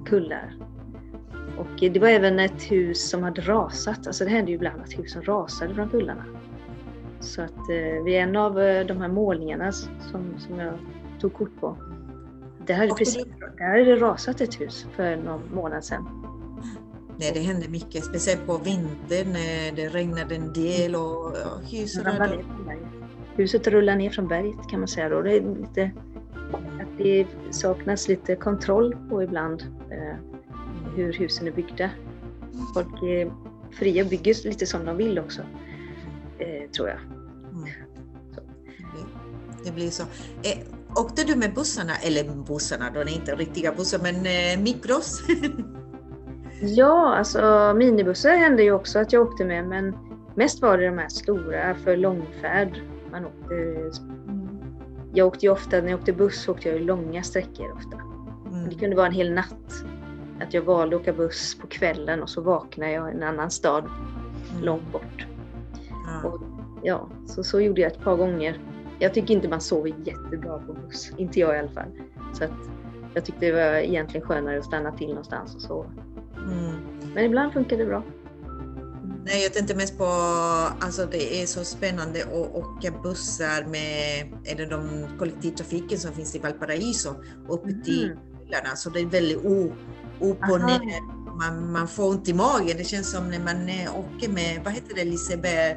[0.07, 0.57] kullar.
[1.59, 4.07] Och det var även ett hus som hade rasat.
[4.07, 6.25] Alltså det hände ju ibland att husen rasade från kullarna.
[7.20, 10.75] Så att eh, vid en av eh, de här målningarna som, som jag
[11.20, 11.77] tog kort på.
[12.68, 13.25] Hade, Och precis,
[13.59, 16.22] där hade det rasat ett hus för någon månad sedan.
[17.16, 22.05] Nej, det händer mycket, speciellt på vintern när det regnade en del och ja, husen
[22.05, 22.88] Den ramlade ner från berget.
[23.37, 25.22] Huset rullar ner från berget kan man säga då.
[25.22, 25.90] Det är lite
[26.53, 30.16] att det saknas lite kontroll på ibland eh,
[30.96, 31.90] hur husen är byggda.
[32.75, 33.33] Folk är
[33.72, 35.42] fria och bygger lite som de vill också,
[36.38, 36.98] eh, tror jag.
[36.98, 37.64] Mm.
[38.79, 40.03] Det, det blir så.
[40.42, 40.59] Eh,
[40.96, 45.22] åkte du med bussarna, eller bussarna, de är inte riktiga bussar, men eh, mikros?
[46.64, 49.96] Ja, alltså minibussar hände ju också att jag åkte med, men
[50.35, 52.81] mest var det de här stora för långfärd.
[53.12, 53.55] Man åkte,
[55.14, 57.96] jag åkte ju ofta, när jag åkte buss åkte jag ju långa sträckor ofta.
[58.52, 58.68] Mm.
[58.68, 59.85] Det kunde vara en hel natt.
[60.40, 63.50] Att jag valde att åka buss på kvällen och så vaknade jag i en annan
[63.50, 63.85] stad
[64.52, 64.64] Mm.
[64.64, 65.26] långt bort.
[66.07, 66.28] Ja.
[66.28, 66.42] Och,
[66.83, 68.61] ja, så, så gjorde jag ett par gånger.
[69.03, 71.11] Jag tycker inte man sover jättebra på buss.
[71.17, 71.88] Inte jag i alla fall.
[72.35, 72.51] Så att
[73.15, 75.91] jag tyckte det var egentligen skönare att stanna till någonstans och sova.
[76.38, 76.75] Mm.
[77.15, 78.03] Men ibland funkar det bra.
[79.25, 80.05] Nej, jag tänkte mest på,
[80.81, 86.38] alltså det är så spännande att åka bussar med, eller de kollektivtrafiken som finns i
[86.38, 87.11] Valparaiso
[87.49, 88.55] upp till Mhm.
[88.55, 89.73] öarna, så det är väldigt o,
[90.21, 91.03] upp och ner.
[91.38, 94.73] Man, man får ont i magen, det känns som när man eh, åker med, vad
[94.73, 95.71] heter det, Liseberg?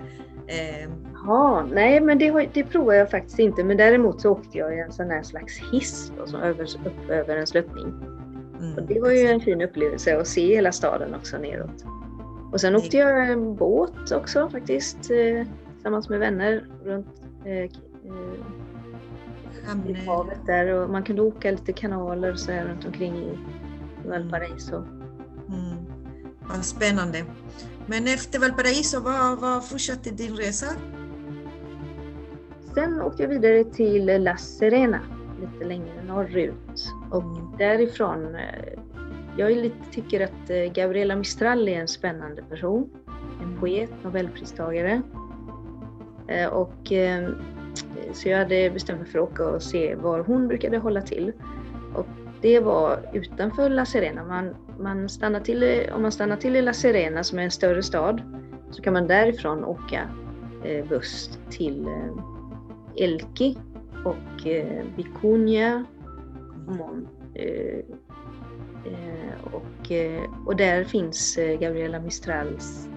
[0.48, 0.90] Eh,
[1.26, 3.64] Jaha, nej men det, har, det provar jag faktiskt inte.
[3.64, 7.10] Men däremot så åkte jag i en sån här slags hiss då, som över, upp
[7.10, 7.88] över en sluttning.
[8.60, 11.86] mm, Och det var ju en fin upplevelse att se hela staden också neråt.
[12.52, 17.08] Och sen åkte jag en båt också faktiskt eh, tillsammans med vänner runt
[17.46, 17.70] eh, eh,
[19.90, 23.38] i havet där och man kunde åka lite kanaler så här runt omkring i
[24.08, 24.76] Valparaiso.
[24.76, 25.78] Mm.
[26.50, 27.24] Vad spännande.
[27.86, 30.66] Men efter Valparaiso, vad, vad fortsatte din resa?
[32.76, 35.00] Sen åkte jag vidare till La Serena,
[35.42, 36.94] lite längre norrut.
[37.12, 37.24] Och
[37.58, 38.80] därifrån, eh,
[39.38, 42.90] jag lite, tycker att eh, Gabriela Mistral är en spännande person.
[43.44, 45.02] En poet, nobelpristagare.
[46.28, 46.92] Eh, Och,
[48.14, 51.32] så jag hade bestämt mig för att åka och se var hon brukade hålla till.
[51.94, 52.08] Och
[52.42, 54.24] det var utanför La Serena.
[54.24, 57.84] Man, man stannar till, om man stannar till i La Serena som är en större
[57.84, 58.22] stad
[58.72, 60.10] så kan man därifrån åka
[60.90, 61.88] buss till
[62.98, 63.58] Elki
[64.04, 65.86] och eh, Vicuña
[66.68, 67.08] Mon.
[67.34, 67.80] Eh,
[68.86, 72.90] eh, och, eh, och där finns Gabriela Mistrals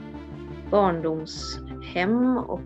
[0.70, 2.60] barndomshem och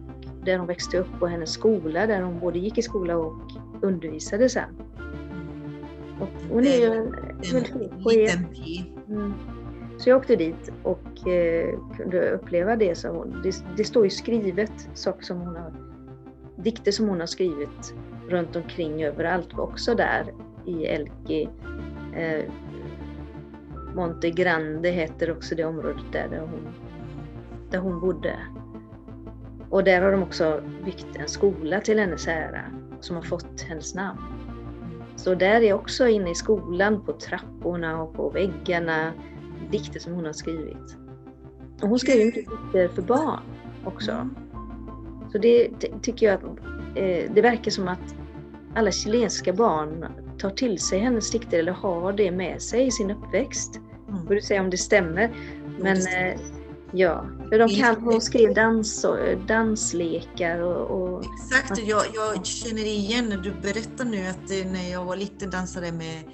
[0.45, 3.43] där hon växte upp och hennes skola där hon både gick i skola och
[3.83, 4.77] undervisade sen.
[6.21, 7.15] Och hon är ju en
[7.53, 7.63] En
[8.09, 8.85] liten by.
[9.09, 9.35] Mm.
[9.99, 14.11] Så jag åkte dit och eh, kunde uppleva det som hon, det, det står ju
[14.11, 15.73] skrivet, saker som hon har,
[16.63, 17.95] dikter som hon har skrivit
[18.29, 20.35] runt omkring överallt, var också där
[20.67, 21.49] i Elki.
[22.17, 22.45] Eh,
[23.95, 26.75] Monte Grande heter också det området där, där, hon,
[27.71, 28.37] där hon bodde.
[29.71, 32.65] Och där har de också byggt en skola till hennes ära
[33.01, 34.21] som har fått hennes namn.
[35.17, 39.13] Så där är också inne i skolan, på trapporna och på väggarna,
[39.71, 40.97] dikter som hon har skrivit.
[41.83, 43.41] Och hon skriver mycket dikter för barn
[43.85, 44.11] också.
[44.11, 44.52] Mm.
[45.33, 46.45] Så det, det tycker jag att
[46.97, 48.15] eh, det verkar som att
[48.75, 50.07] alla chilenska barn
[50.39, 53.81] tar till sig hennes dikter eller har det med sig i sin uppväxt.
[54.09, 54.27] Mm.
[54.27, 55.31] Får du säga om det stämmer.
[55.79, 56.41] Men eh,
[56.93, 62.87] ja, för de kan, hon skrev dans och, danslekar och, och Exakt, jag, jag känner
[62.87, 66.25] igen när du berättar nu att eh, när jag var liten dansade med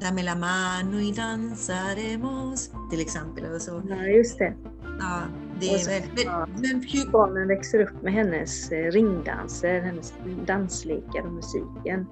[0.00, 3.44] Dame la mano y danzaremos till exempel.
[3.44, 3.82] Eller så.
[3.88, 4.54] ja, just det.
[4.98, 5.22] Ja,
[5.60, 5.80] det Och
[6.24, 6.46] ja.
[6.46, 10.14] men, men hur, Barnen växer upp med hennes eh, ringdanser, hennes
[10.46, 12.06] danslekar och musiken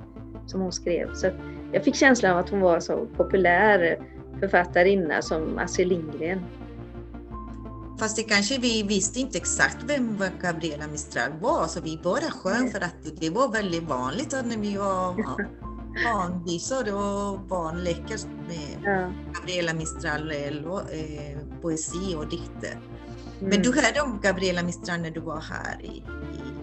[0.46, 1.14] som hon skrev.
[1.14, 1.30] Så
[1.72, 3.98] jag fick känslan av att hon var så populär
[4.40, 6.44] författarinna som Astrid Lindgren.
[7.98, 12.70] fast det kanske vi visste inte exakt vem Gabriela Mistral var, så vi bara sjöng
[12.70, 15.14] för att det var väldigt vanligt när vi var
[16.04, 19.04] barnvisor och barnlekar med.
[19.34, 22.78] Gabriela Mistral eh, eh, poesi och dikter.
[23.40, 23.50] Mm.
[23.50, 26.02] Men du hörde om Gabriela Mistral när du var här i, i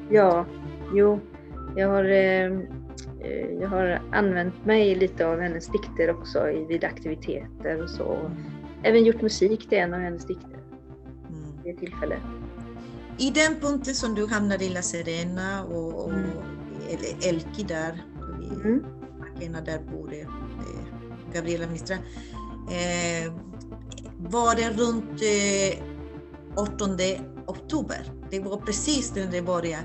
[0.09, 0.45] Ja,
[0.93, 1.19] jo.
[1.75, 2.45] Jag har, eh,
[3.19, 8.31] eh, jag har använt mig lite av hennes dikter också i, vid aktiviteter och så.
[8.83, 10.59] Även gjort musik till en av hennes dikter
[11.29, 11.63] Mm.
[11.63, 12.17] vid ett tillfälle.
[13.17, 16.29] I den punkten som du hamnade i La Serena och, och Mm.
[16.89, 18.03] eller Elki där,
[18.63, 18.83] Mm.
[19.19, 20.27] Markena, där bor eh,
[21.33, 21.99] Gabriela Mistral.
[22.69, 23.33] Eh,
[24.17, 25.94] var det runt eh,
[26.57, 26.97] 18
[27.47, 28.11] oktober?
[28.31, 29.83] Det var precis när det började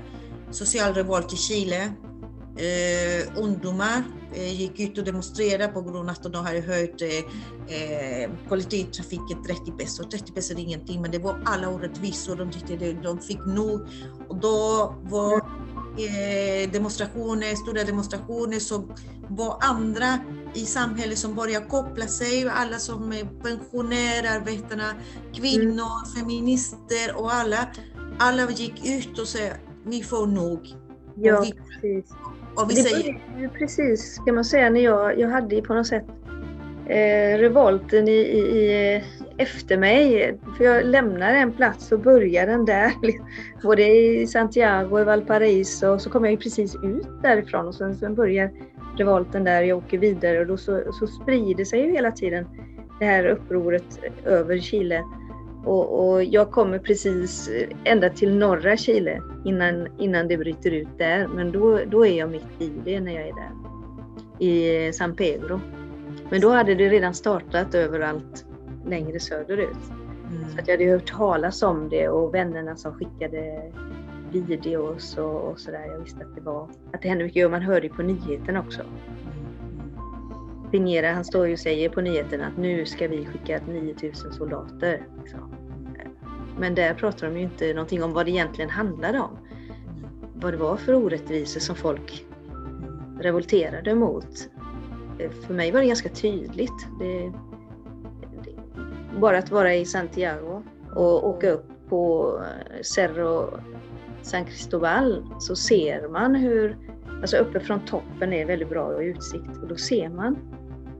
[0.51, 1.93] social revolt i Chile.
[2.57, 4.03] Eh, ungdomar
[4.33, 7.07] eh, gick ut och demonstrerade på grund av att de hade höjt eh,
[7.75, 10.03] eh, kollektivtrafiken 30 peso.
[10.03, 12.35] 30 peso är ingenting, men det var alla orättvisor.
[12.35, 13.81] De tyckte det, de fick nog.
[14.27, 15.35] Och då var
[15.97, 18.87] eh, demonstrationer, stora demonstrationer, så
[19.29, 20.19] var andra
[20.53, 24.93] i samhället som började koppla sig, alla som är pensionärer, arbetarna,
[25.33, 27.57] kvinnor, feminister och alla.
[28.19, 29.39] Alla gick ut och sa
[29.85, 30.75] vi får nog.
[31.15, 32.13] Ja, vi- precis.
[32.55, 35.73] Och vi det säger började ju precis, kan man säga, när jag, jag hade på
[35.73, 36.05] något sätt
[36.87, 39.03] eh, revolten i, i, i, eh,
[39.37, 40.37] efter mig.
[40.57, 42.91] För jag lämnade en plats och började den där.
[43.63, 47.95] Både i Santiago och Valparaiso och så kom jag ju precis ut därifrån och sen,
[47.95, 48.51] sen börjar
[48.97, 49.61] revolten där.
[49.61, 52.47] Jag åker vidare och då så, så sprider sig ju hela tiden
[52.99, 55.03] det här upproret över Chile.
[55.65, 57.49] Och, och jag kommer precis
[57.83, 61.27] ända till norra Chile innan, innan det bryter ut där.
[61.27, 63.51] Men då, då är jag mitt i det när jag är där.
[64.39, 65.59] I San Pedro.
[66.29, 68.45] Men då hade det redan startat överallt
[68.85, 69.77] längre söderut.
[70.29, 70.49] Mm.
[70.49, 73.71] Så att jag hade hört talas om det och vännerna som skickade
[74.39, 75.85] videos och, och sådär.
[75.85, 78.59] Jag visste att det var att det hände mycket och man hörde ju på nyheterna
[78.59, 78.81] också.
[80.71, 85.07] Pinera han står ju och säger på nyheterna att nu ska vi skicka 9000 soldater.
[85.21, 85.55] Liksom.
[86.57, 89.37] Men där pratar de ju inte någonting om vad det egentligen handlade om.
[90.33, 92.25] Vad det var för orättvisor som folk
[93.19, 94.49] revolterade mot.
[95.47, 96.87] För mig var det ganska tydligt.
[96.99, 97.31] Det,
[98.43, 98.53] det,
[99.19, 100.63] bara att vara i Santiago
[100.95, 102.33] och åka upp på
[102.81, 103.59] Cerro
[104.21, 106.77] San Cristobal så ser man hur,
[107.21, 110.37] alltså uppe från toppen är väldigt bra utsikt och då ser man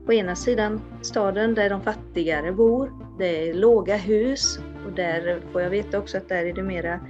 [0.06, 2.92] på ena sidan staden där de fattigare bor.
[3.18, 7.00] Det är låga hus och där får jag veta också att där är det mera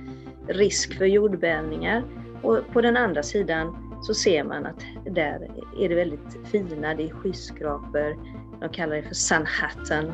[0.48, 2.04] risk för jordbävningar.
[2.42, 5.50] Och på den andra sidan så ser man att där
[5.80, 8.16] är det väldigt fina, det är skyskrapor.
[8.60, 10.12] De kallar det för Sanhattan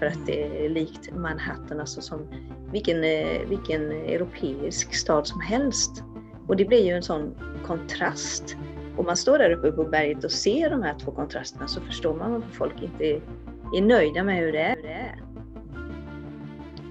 [0.00, 2.28] för att det är likt Manhattan, alltså som
[2.72, 6.04] vilken, eh, vilken europeisk stad som helst.
[6.46, 7.34] Och det blir ju en sån
[7.66, 8.56] kontrast.
[8.96, 12.14] Om man står där uppe på berget och ser de här två kontrasterna så förstår
[12.14, 15.22] man varför folk inte är, nöjda med hur det är.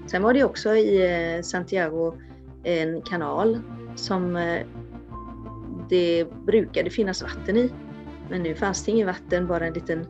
[0.06, 2.14] Sen var det också i eh, Santiago
[2.64, 3.60] en kanal
[3.96, 4.66] som eh,
[5.88, 7.70] det brukade finnas vatten i.
[8.30, 10.06] Men nu fanns det inget vatten, bara en liten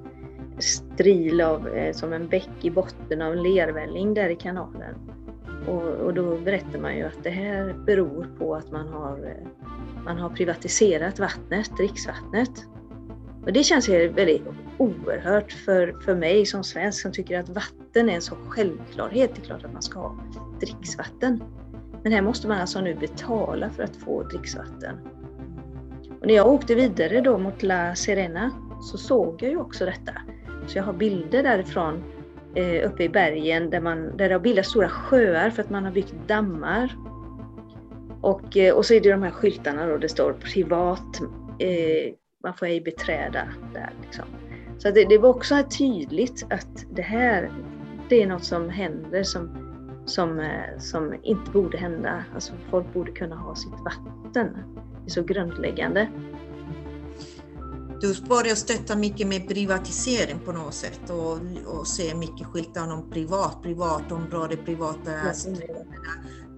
[0.60, 4.94] stril av, eh, som en bäck i botten av en lervälling där i kanalen.
[5.66, 9.66] Och, och då berättar man ju att det här beror på att man har, eh,
[10.04, 12.50] man har privatiserat vattnet, dricksvattnet.
[13.46, 14.42] Och det känns ju väldigt
[14.78, 19.30] oerhört för, för mig som svensk som tycker att vatten är en så självklarhet.
[19.34, 20.16] Det är klart att man ska ha
[20.60, 21.42] dricksvatten.
[22.02, 24.96] Men här måste man alltså nu betala för att få dricksvatten.
[26.20, 28.50] Och när jag åkte vidare då mot La Serena
[28.80, 30.12] så såg jag ju också detta.
[30.70, 32.04] Så jag har bilder därifrån
[32.54, 35.84] eh, uppe i bergen där, man, där det har bildats stora sjöar för att man
[35.84, 36.96] har byggt dammar.
[38.20, 41.20] Och, eh, och så är det de här skyltarna då det står privat,
[41.58, 43.90] eh, man får ej beträda där.
[44.02, 44.24] Liksom.
[44.78, 47.50] Så det, det var också tydligt att det här,
[48.08, 49.50] det är något som händer som,
[50.06, 52.24] som, eh, som inte borde hända.
[52.34, 54.58] Alltså folk borde kunna ha sitt vatten.
[55.04, 56.08] Det är så grundläggande.
[58.00, 63.10] Du börjar stötta mycket med privatisering på något sätt och, och se mycket skyltar om
[63.10, 65.10] privat, privat område, privata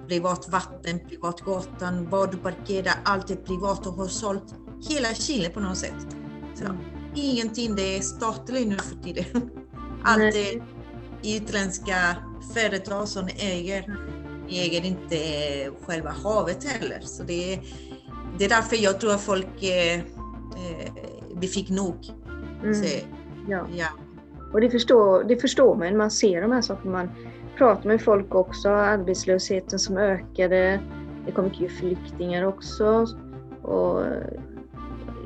[0.09, 4.55] privat vatten, privat gatan, var du parkerar, allt är privat och har sålt
[4.89, 6.17] hela Chile på något sätt.
[6.55, 6.77] Så, mm.
[7.15, 9.51] Ingenting det är statligt nu för tiden.
[10.05, 10.63] Allt är
[11.25, 12.17] utländska
[12.55, 13.99] företag som äger.
[14.49, 15.17] Vi äger inte
[15.87, 17.01] själva havet heller.
[17.01, 17.63] Så det är,
[18.39, 21.97] det är därför jag tror att folk eh, eh vi fick nog.
[22.63, 22.75] Mm.
[22.75, 22.85] Så,
[23.49, 23.67] ja.
[23.75, 23.87] ja.
[24.53, 26.93] Och det förstår, det förstår man, man ser de här sakerna.
[26.93, 27.11] Man
[27.57, 30.81] pratar med folk också, arbetslösheten som ökade.
[31.27, 33.07] Det kom mycket flyktingar också.
[33.63, 34.03] Och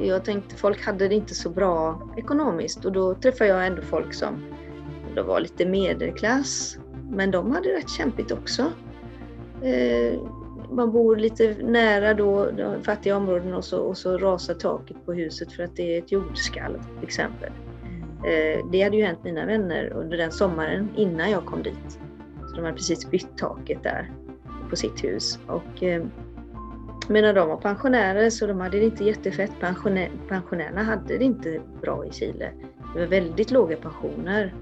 [0.00, 4.14] jag tänkte folk hade det inte så bra ekonomiskt och då träffade jag ändå folk
[4.14, 4.44] som
[5.14, 6.78] då var lite medelklass.
[7.10, 8.62] Men de hade rätt kämpigt också.
[9.62, 10.20] Eh,
[10.70, 12.50] man bor lite nära då
[12.82, 16.12] fattiga områden och så, och så rasar taket på huset för att det är ett
[16.12, 17.50] jordskalv till exempel.
[18.16, 21.98] Eh, det hade ju hänt mina vänner under den sommaren innan jag kom dit.
[22.48, 24.10] Så de hade precis bytt taket där
[24.70, 25.38] på sitt hus.
[25.46, 26.04] Och, eh,
[27.08, 29.52] medan de var pensionärer så de hade det inte jättefett.
[29.60, 32.52] Pensionär, pensionärerna hade det inte bra i Chile.
[32.94, 34.54] Det var väldigt låga pensioner.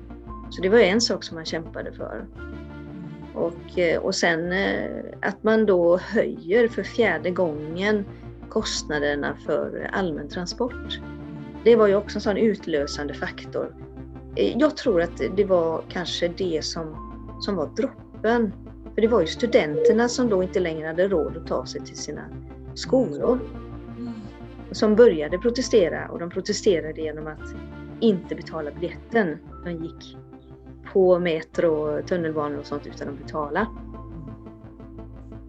[0.51, 2.27] Så det var en sak som man kämpade för.
[3.35, 8.05] Och, eh, och sen eh, att man då höjer för fjärde gången
[8.49, 11.01] kostnaderna för allmän transport.
[11.65, 13.75] Det var ju också en sån utlösande faktor.
[14.37, 16.97] Eh, jag tror att det var kanske det som,
[17.41, 18.53] som var droppen.
[18.95, 21.97] För det var ju studenterna som då inte längre hade råd att ta sig till
[21.97, 22.23] sina
[22.75, 23.39] skolor.
[24.71, 27.55] Som började protestera och de protesterade genom att
[28.01, 29.39] inte betala biljetten.
[29.65, 30.17] De gick
[30.95, 33.67] på metro, tunnelbanor och sånt utan att betala.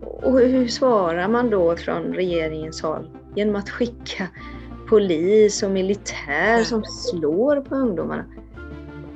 [0.02, 3.10] Och hur svarar man då från regeringens håll?
[3.36, 4.28] Genom att skicka
[4.90, 8.26] polis och militär som slår på ungdomarna.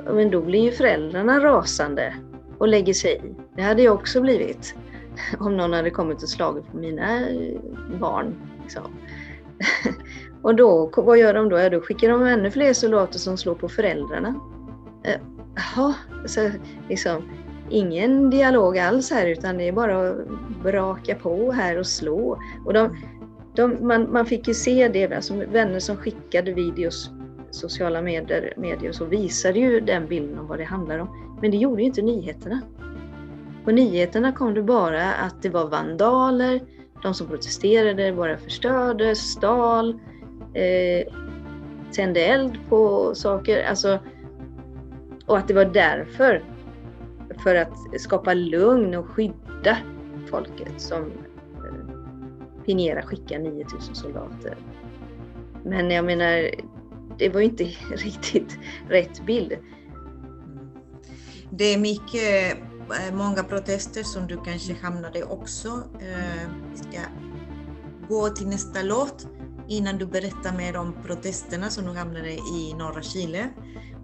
[0.06, 2.16] Men då blir ju föräldrarna rasande
[2.58, 3.36] och lägger sig i.
[3.56, 4.76] Det hade jag också blivit
[5.40, 7.20] om någon hade kommit och slagit på mina
[8.00, 8.36] barn.
[8.62, 8.84] Liksom.
[10.42, 11.60] och då, vad gör de då?
[11.60, 14.36] Ja, då skickar de ännu fler soldater som slår på föräldrarna.
[15.60, 15.96] Jaha,
[16.26, 16.50] så
[16.90, 17.30] liksom
[17.70, 20.18] ingen dialog alls här utan det är bara att
[20.64, 22.40] braka på här och slå.
[22.66, 22.98] Och de,
[23.56, 27.12] de, man, man fick ju se det, alltså vänner som skickade videos,
[27.52, 31.38] sociala medier, medier så visade ju den bilden om vad det handlar om.
[31.42, 32.62] Men det gjorde ju inte nyheterna.
[33.66, 36.62] På nyheterna kom det bara att det var vandaler,
[37.04, 40.00] de som protesterade bara förstörde, stal,
[40.54, 41.14] eh,
[41.92, 43.64] tände eld på saker.
[43.64, 44.00] Alltså,
[45.30, 46.44] och att det var därför,
[47.44, 49.78] för att skapa lugn och skydda
[50.30, 51.04] folket, som
[51.56, 54.58] eh, Pinera skickar 9000 soldater.
[55.64, 56.50] Men jag menar,
[57.18, 57.64] det var ju inte
[57.96, 58.58] riktigt
[58.88, 59.58] rätt bild.
[61.50, 62.58] Det är mycket,
[62.90, 65.68] eh, många protester som du kanske hamnade också.
[66.00, 67.00] Eh, vi ska
[68.08, 69.28] gå till nästa låt
[69.68, 73.50] innan du berättar mer om protesterna som du hamnade i norra Chile.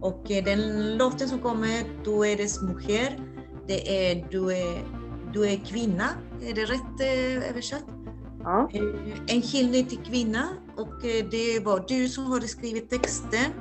[0.01, 3.19] Och eh, den låten som kommer, Du eres mujer,
[3.67, 4.83] det är Du är,
[5.33, 6.09] du är kvinna.
[6.41, 7.85] Är det rätt eh, översatt?
[8.43, 8.69] Ja.
[8.73, 10.93] Eh, en hyllning till kvinna och
[11.31, 13.51] det var du som hade skrivit texten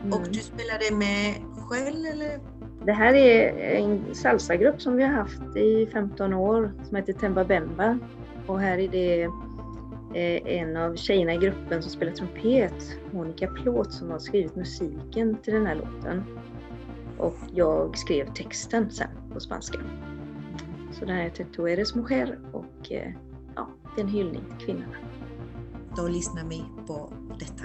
[0.00, 0.12] mm.
[0.12, 1.34] och du spelade med
[1.68, 2.40] själv eller?
[2.86, 7.44] Det här är en salsagrupp som vi har haft i 15 år som heter Temba
[7.44, 7.98] Bemba
[8.46, 9.30] och här är det Eh,
[10.16, 15.36] Eh, en av tjejerna i gruppen som spelar trumpet, Monica Plåt, som har skrivit musiken
[15.42, 16.24] till den här låten.
[17.18, 19.78] Och jag skrev texten sen på spanska.
[20.92, 23.12] Så den här heter Tu eres mujer och eh,
[23.54, 24.96] ja, det är en hyllning till kvinnorna.
[25.96, 27.64] Då lyssnar vi på detta.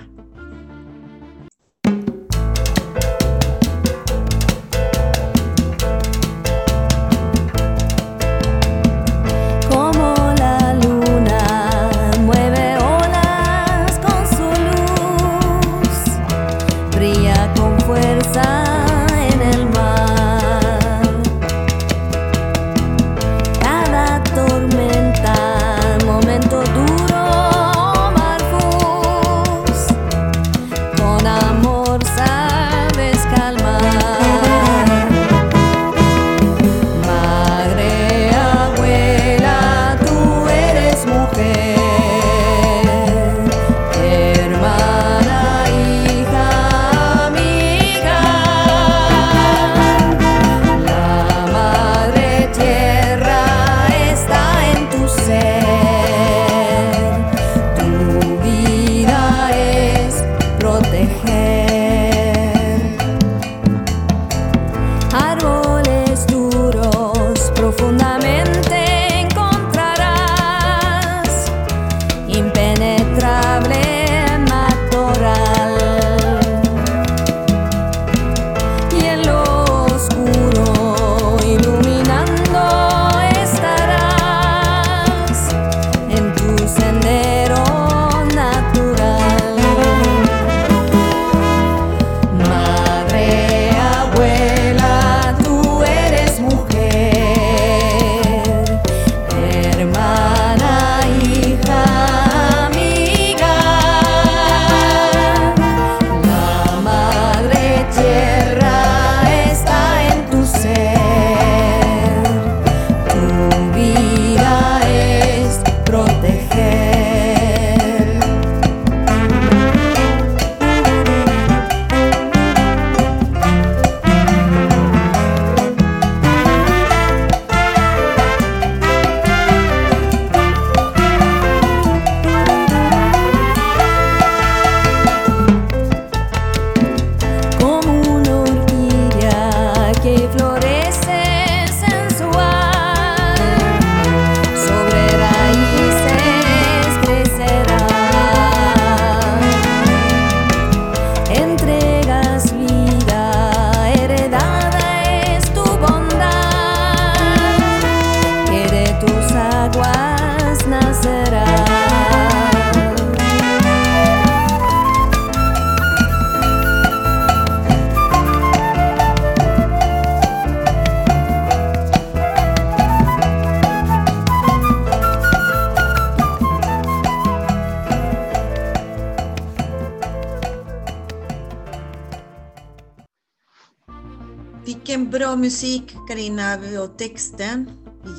[185.42, 187.70] Musik Karina och texten.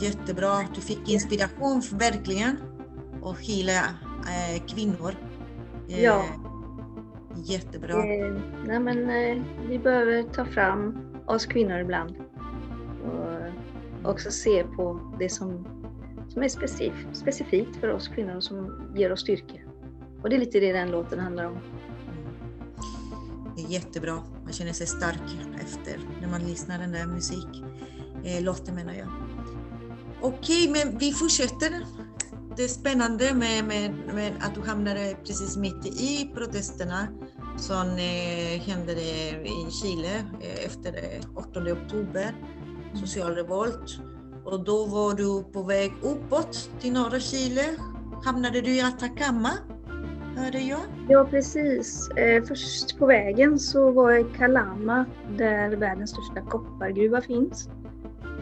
[0.01, 0.59] Jättebra.
[0.75, 2.57] Du fick inspiration verkligen.
[3.23, 3.79] Och hela
[4.33, 5.15] eh, kvinnor.
[5.89, 6.25] Eh, Ja.
[7.45, 7.93] Jättebra.
[7.93, 8.35] Eh,
[8.67, 12.15] nej men, eh, vi behöver ta fram oss kvinnor ibland.
[13.05, 15.67] Och också se på det som,
[16.29, 19.55] som är specif specifikt för oss kvinnor och som ger oss styrka.
[20.23, 21.59] Och det är lite det den låten handlar om.
[23.57, 24.19] Det är jättebra.
[24.45, 27.63] Man känner sig stark efter när man lyssnar den där musik.
[28.25, 29.09] Eh, menar jag.
[30.23, 31.87] Okej, men vi fortsätter.
[32.57, 37.09] Det är spännande med, med, med att du hamnade precis mitt i protesterna
[37.57, 42.35] som eh, hände i Chile eh, efter eh, 8 oktober,
[42.95, 43.99] social revolt.
[44.45, 47.77] Och då var du på väg uppåt till norra Chile.
[48.25, 49.51] Hamnade du i Atacama,
[50.37, 50.81] hörde jag.
[51.09, 52.11] Ja, precis.
[52.11, 55.05] Eh, först på vägen så var jag i Kalama,
[55.39, 57.69] där världens största koppargruva finns.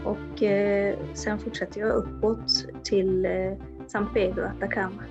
[0.05, 3.53] Och eh, sen fortsatte jag uppåt till eh,
[3.86, 5.03] San Pedro Atacama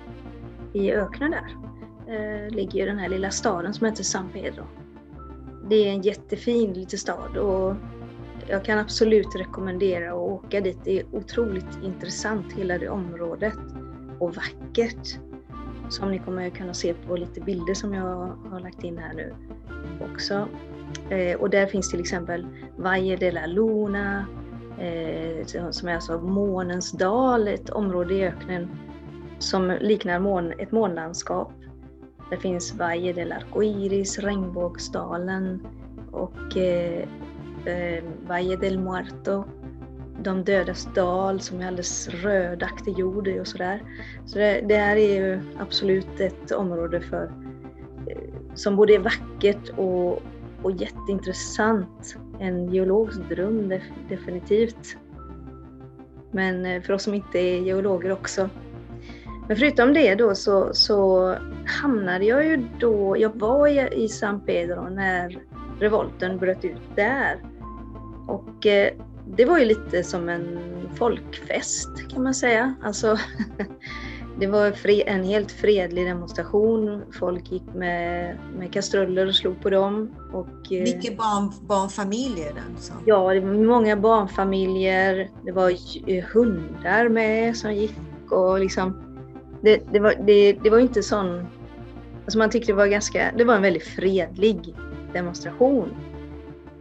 [0.72, 1.56] i öknen där.
[2.50, 4.64] Ligger ju den här lilla staden som heter San Pedro.
[5.68, 7.74] Det är en jättefin liten stad och
[8.48, 10.78] jag kan absolut rekommendera att åka dit.
[10.84, 13.58] Det är otroligt intressant hela det området
[14.18, 15.18] och vackert
[15.90, 19.34] som ni kommer kunna se på lite bilder som jag har lagt in här nu
[20.12, 20.48] också.
[21.10, 24.26] Eh, och där finns till exempel Valle de la Luna,
[24.78, 28.68] eh, som är alltså månens dal, ett område i öknen
[29.38, 31.52] som liknar mån, ett månlandskap.
[32.30, 35.66] Där finns Valle del Arcoiris, regnbågsdalen
[36.10, 37.08] och eh,
[37.64, 39.44] eh, Valle del Muerto,
[40.22, 43.82] de dödas dal som är alldeles rödaktig jord i och sådär.
[44.26, 47.32] Så det, det här är ju absolut ett område för,
[48.06, 50.22] eh, som både är vackert och,
[50.62, 52.16] och jätteintressant.
[52.38, 53.72] En geologisk dröm
[54.08, 54.96] definitivt.
[56.30, 58.48] Men eh, för oss som inte är geologer också.
[59.48, 61.34] Men förutom det då så, så
[61.66, 65.38] hamnade jag ju då, jag var i, i San Pedro när
[65.80, 67.44] revolten bröt ut där.
[68.26, 68.92] Och eh,
[69.36, 70.58] det var ju lite som en
[70.94, 72.74] folkfest kan man säga.
[72.82, 73.18] Alltså,
[74.40, 77.02] det var en helt fredlig demonstration.
[77.12, 80.10] Folk gick med, med kastruller och slog på dem.
[80.32, 82.92] Och, eh, Mycket barn, barnfamiljer alltså.
[83.06, 85.30] Ja, det var många barnfamiljer.
[85.44, 85.70] Det var
[86.06, 87.96] eh, hundar med som gick
[88.30, 89.02] och liksom.
[89.62, 91.46] Det, det, var, det, det var inte sån...
[92.24, 93.32] Alltså man tyckte det var ganska...
[93.36, 94.74] Det var en väldigt fredlig
[95.12, 95.94] demonstration.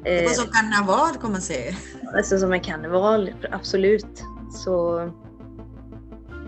[0.04, 1.76] Det var Eh, som karneval kan man säga.
[2.16, 4.24] Alltså som en karneval, absolut.
[4.52, 5.10] Så,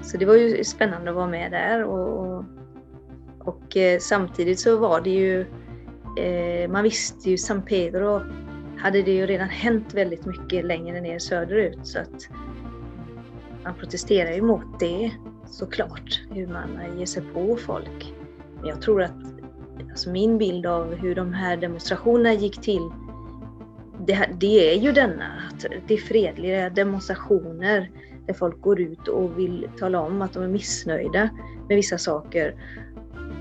[0.04, 1.84] så det var ju spännande att vara med där.
[1.84, 2.46] Och, och,
[3.40, 5.42] och eh, samtidigt så var det ju,
[6.18, 8.22] eh, man visste ju San Pedro
[8.82, 11.80] hade det ju redan hänt väldigt mycket längre ner söderut.
[11.84, 12.30] Så att
[13.64, 15.12] man protesterar ju mot det
[15.46, 18.14] såklart, hur man ger sig på folk.
[18.60, 19.16] Men jag tror att
[19.90, 22.90] alltså min bild av hur de här demonstrationerna gick till
[24.06, 27.92] det, det är ju denna, att det är fredliga demonstrationer
[28.26, 31.30] där folk går ut och vill tala om att de är missnöjda
[31.68, 32.56] med vissa saker.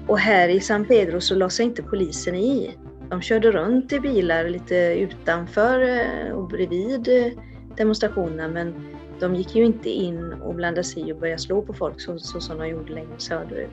[0.06, 2.76] Och här i San Pedro så la sig inte polisen i.
[3.08, 7.32] De körde runt i bilar lite utanför eh, och bredvid eh,
[7.76, 8.74] demonstrationerna men
[9.20, 12.18] de gick ju inte in och blandade sig i och började slå på folk så,
[12.18, 13.70] så som de gjorde längre söderut.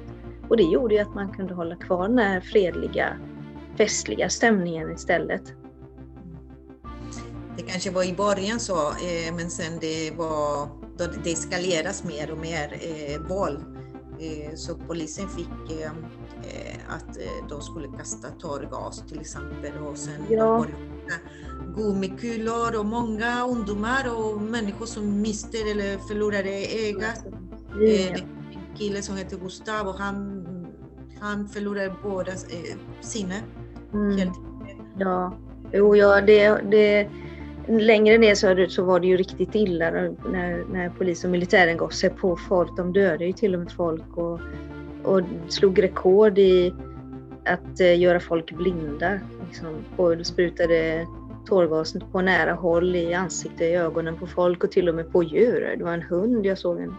[0.47, 3.17] Och det gjorde ju att man kunde hålla kvar den här fredliga,
[3.77, 5.53] festliga stämningen istället.
[7.57, 12.31] Det kanske var i början så, eh, men sen det var då det eskaleras mer
[12.31, 13.59] och mer eh, våld.
[14.19, 15.85] Eh, så polisen fick eh,
[16.43, 20.65] eh, att eh, de skulle kasta tårgas till exempel och sen Ja.
[21.75, 26.49] gummikulor och många ungdomar och människor som miste eller förlorade
[26.89, 27.25] ögat.
[27.25, 28.11] Eh, Ja.
[28.11, 30.45] är en kille som heter Gustav och han,
[31.19, 33.41] han förlorade båda eh, sinne.
[33.93, 34.17] Mm.
[34.17, 34.33] Helt,
[34.99, 35.33] Ja,
[35.73, 37.09] jo, ja det, det,
[37.67, 41.89] längre ner söderut så var det ju riktigt illa när, när polis och militären gav
[41.89, 42.77] sig på folk.
[42.77, 44.39] De dödade ju till och med folk och,
[45.03, 46.73] och slog rekord i
[47.45, 49.19] att eh, göra folk blinda.
[49.47, 51.07] Liksom, och sprutade
[51.45, 55.23] tårgas på nära håll i ansiktet, i ögonen på folk och till och med på
[55.23, 55.75] djur.
[55.77, 56.95] Det var en hund jag såg en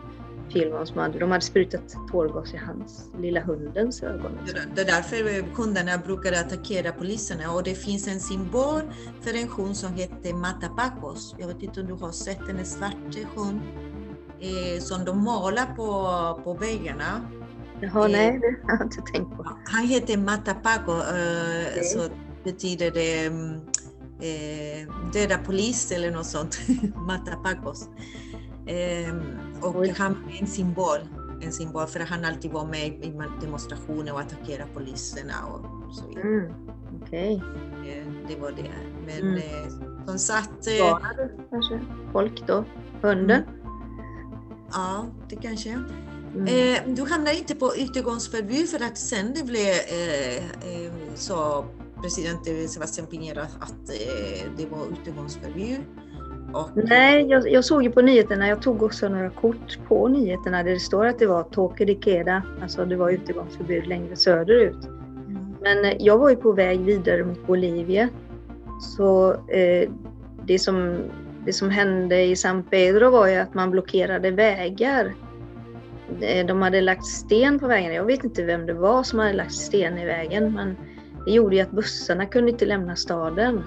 [0.56, 4.32] om som hade, de hade sprutat tårgas i hans lilla hundens ögon.
[4.74, 8.82] Det- är därför hundarna brukar attackera poliserna och det finns en symbol
[9.20, 11.34] för en hund som heter Matapacos.
[11.38, 13.60] Jag vet inte om du har sett den, en svart hund
[14.40, 17.20] eh, som de målar på, på väggarna.
[17.80, 18.12] Jaha, Eh.
[18.12, 19.46] nej, det har jag inte tänkt på.
[19.64, 21.84] Han heter Matapaco, eh, Okej.
[21.84, 22.00] så
[22.44, 23.54] betyder det mm,
[24.20, 26.58] eh, döda polis eller något sånt,
[26.96, 27.88] Matapacos.
[28.66, 29.14] Eh,
[29.62, 29.94] och Oj.
[29.98, 30.98] han är en symbol,
[31.40, 36.06] en symbol för att han alltid var med i demonstrationer och attackerade poliserna och så
[36.08, 36.22] vidare.
[36.28, 36.52] Mm.
[37.02, 37.42] Okej.
[37.86, 38.70] Eh, Det var det.
[39.06, 39.36] Men Mm.
[39.36, 41.80] eh, som sagt, eh, Varnade kanske
[42.12, 42.64] folk då?
[43.02, 43.42] Hunden?
[44.72, 45.70] ja det kanske.
[46.34, 46.46] Mm.
[46.46, 51.64] Eh, du hamnade inte på utegångsförbud för att sen det blev eh, eh, så
[52.02, 55.80] president Sebastián Piñera att eh, det var utegångsförbud.
[56.52, 60.62] Och, Nej, jag, jag såg ju på nyheterna, jag tog också några kort på nyheterna
[60.62, 64.84] där det står att det var queda, alltså det var utegångsförbud längre söderut.
[64.84, 65.54] Mm.
[65.60, 68.08] Men eh, jag var ju på väg vidare mot Bolivia.
[68.80, 69.90] Så eh,
[70.46, 70.96] det, som,
[71.44, 75.14] det som hände i San Pedro var ju att man blockerade vägar.
[76.20, 77.94] Eh, De hade lagt sten på vägen.
[77.94, 80.76] Jag vet inte vem det var som hade lagt sten i vägen men
[81.24, 83.62] det gjorde ju att bussarna kunde inte lämna staden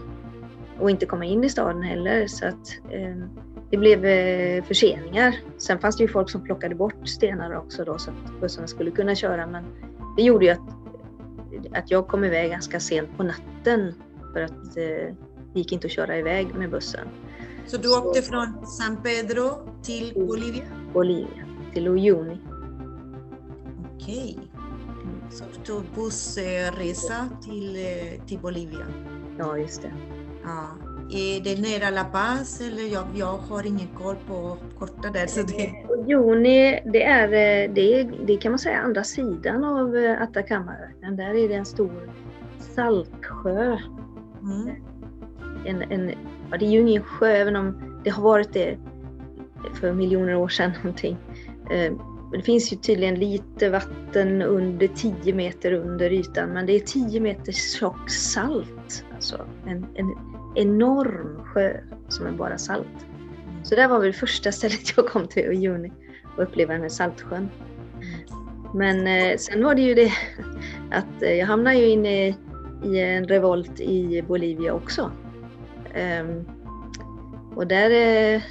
[0.82, 2.28] och inte komma in i staden heller.
[2.28, 3.16] Så att, eh,
[3.70, 5.36] det blev eh, förseningar.
[5.58, 8.92] Sen fanns det ju folk som plockade bort stenar också då så att bussarna skulle
[8.92, 9.64] kunna köra men
[10.18, 10.82] det gjorde ju att
[11.74, 13.94] att jag kom iväg ganska sent på natten
[14.34, 15.16] för att eh,
[15.54, 17.08] det gick inte att köra iväg med bussen.
[17.68, 19.50] Så du åkte från San Pedro
[19.84, 20.64] till Bolivia?
[20.94, 22.38] Bolivia till Uyuni.
[23.96, 24.40] Okej.
[25.32, 27.78] Så du tog bussresa till,
[28.28, 28.88] till Bolivia?
[29.38, 30.21] Ja, just det.
[30.44, 30.68] Ja.
[31.14, 35.28] Är det nära La Paz eller jag, jag har ingen koll på korta där.
[35.28, 39.96] Så det, Uyuni, det är, eh, det, är, det kan man säga andra sidan av
[39.96, 41.16] eh, Atacamaöknen.
[41.16, 42.10] Där är det en stor
[42.60, 43.78] saltsjö.
[44.42, 44.76] mm.
[45.66, 46.12] En, en,
[46.52, 48.78] ja, det är ju ingen sjö, även om det har varit det
[49.74, 51.18] för miljoner år sedan någonting.
[51.72, 51.92] Eh,
[52.32, 56.80] Men det finns ju tydligen lite vatten under 10 meter under ytan, men det är
[56.80, 58.68] 10 meter tjock salt.
[59.22, 60.16] Alltså en, en
[60.56, 63.06] enorm sjö som är bara salt.
[63.64, 65.92] Så det var väl första stället jag kom till i juni
[66.38, 67.50] och uppleva den här saltsjön.
[68.74, 70.12] Men eh, sen var det ju det
[70.92, 72.36] att eh, jag hamnade ju inne i,
[72.84, 75.12] i en revolt i Bolivia också.
[76.22, 76.46] Um,
[77.56, 78.42] och där, eh,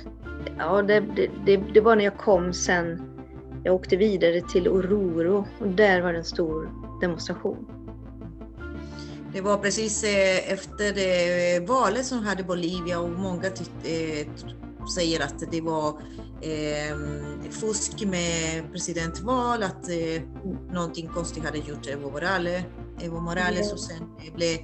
[0.58, 3.02] ja det, det, det, det var när jag kom sen,
[3.64, 7.80] jag åkte vidare till Oruro och där var det en stor demonstration.
[9.33, 13.47] Det var precis eh, efter det valet som hade Bolivia och många
[13.85, 14.26] eh,
[14.95, 15.89] säger att det var
[16.41, 16.97] eh,
[17.51, 20.22] fusk med presidentval, att eh,
[20.72, 22.64] någonting konstigt hade gjort Evo Morales,
[23.01, 23.72] Evo Morales Ja.
[23.72, 24.59] och sen det blev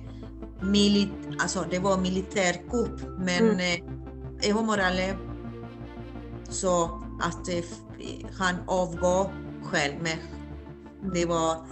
[0.71, 1.09] milit,
[1.39, 3.59] alltså det var militärkupp men Mm.
[3.59, 5.17] eh, Evo Morales
[6.49, 7.65] sa att eh,
[8.39, 9.31] han avgav
[9.65, 10.19] själv men
[11.15, 11.67] det var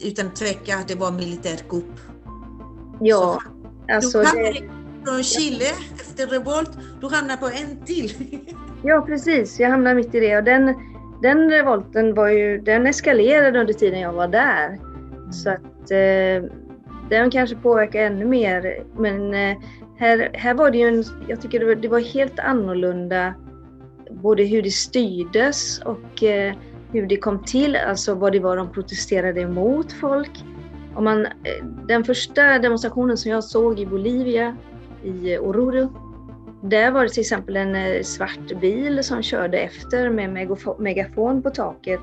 [0.00, 2.00] utan tvekan att det var militärkupp.
[3.00, 3.42] Ja,
[3.92, 4.60] alltså du det, hamnade
[5.04, 5.64] från Chile
[5.94, 6.70] efter revolt,
[7.00, 8.12] du hamnar på en till.
[8.82, 10.74] ja precis, jag hamnade mitt i det och den,
[11.22, 14.78] den revolten var ju, den eskalerade under tiden jag var där.
[15.32, 16.50] Så att eh,
[17.10, 18.84] den kanske påverkar ännu mer.
[18.98, 19.56] Men eh,
[19.96, 23.34] här, här var det ju en, jag tycker det var, det var helt annorlunda
[24.10, 26.54] både hur det styrdes och eh,
[26.94, 30.44] hur det kom till, alltså vad det var de protesterade emot folk.
[30.94, 34.56] Om man, eh, den första demonstrationen som jag såg i Bolivia,
[35.02, 35.92] i Oruro,
[36.60, 41.50] där var det till exempel en eh, svart bil som körde efter med megafon på
[41.50, 42.00] taket,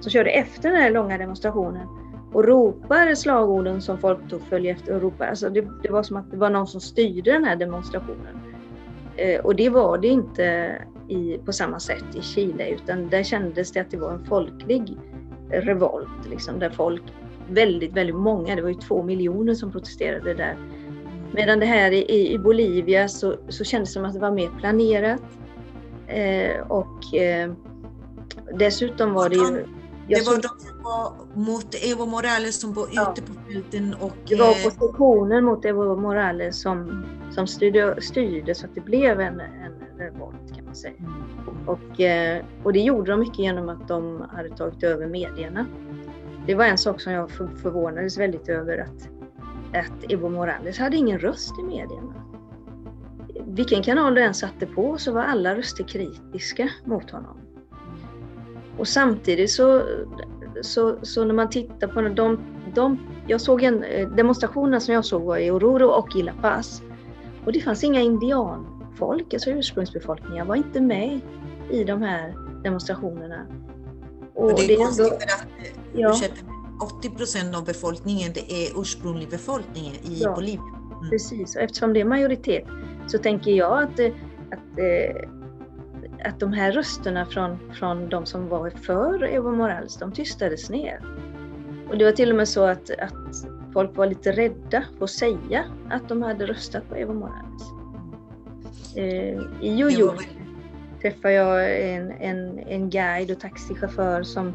[0.00, 1.86] som körde efter den här långa demonstrationen
[2.32, 5.26] och ropar slagorden som folk då följer efter och ropar.
[5.26, 8.40] Alltså det, det var som att det var någon som styrde den här demonstrationen.
[9.16, 10.74] Eh, och det var det inte
[11.08, 14.96] i, på samma sätt i Chile utan där kändes det att det var en folklig
[15.50, 16.28] revolt.
[16.30, 17.02] Liksom, där folk,
[17.48, 20.56] väldigt, väldigt många, det var ju två miljoner som protesterade där.
[21.32, 24.50] Medan det här i, i Bolivia så, så kändes det som att det var mer
[24.60, 25.22] planerat.
[26.06, 27.52] Eh, och eh,
[28.58, 29.66] dessutom var det ju...
[30.08, 33.12] Det var de som var mot Evo Morales som var Ja.
[33.12, 38.54] ute på fälten och Det var eh, oppositionen mot Evo Morales som, som styrde, styrde
[38.54, 39.72] så att det blev en, en
[40.04, 40.94] revolt kan man säga.
[41.66, 45.66] Och, eh, och det gjorde de mycket genom att de hade tagit över medierna.
[46.46, 49.08] Det var en sak som jag för, förvånades väldigt över att,
[49.76, 52.14] att Evo Morales hade ingen röst i medierna.
[53.46, 57.36] Vilken kanal du än satte på så var alla röster kritiska mot honom.
[58.78, 59.82] Och samtidigt så,
[60.60, 62.38] så, så när man tittar på de,
[62.74, 66.32] de jag såg en eh, demonstrationen som jag såg var i Oruro och i La
[66.40, 66.82] Paz.
[67.44, 68.00] Och det fanns inga
[68.94, 71.20] indianfolk, alltså ursprungsbefolkningen var inte med
[71.70, 73.46] i de här demonstrationerna.
[74.34, 75.46] Och och det är konstigt för att
[75.94, 76.46] ja, ursäkta,
[76.98, 80.34] 80 procent av befolkningen det är ursprunglig befolkningen i Ja.
[80.34, 80.62] Bolivia.
[81.10, 82.64] Precis, och eftersom det är majoritet
[83.06, 84.12] så tänker jag att, eh,
[84.50, 85.28] att, eh,
[86.28, 91.00] att de här rösterna från, från de som var för Evo Morales, de tystades ner.
[91.90, 95.10] Och det var till och med så att, att folk var lite rädda för att
[95.10, 97.83] säga att de hade röstat på Evo Morales.
[98.96, 100.12] Eh, I Jojo
[101.02, 104.52] träffade jag en, en, en guide och taxichaufför som,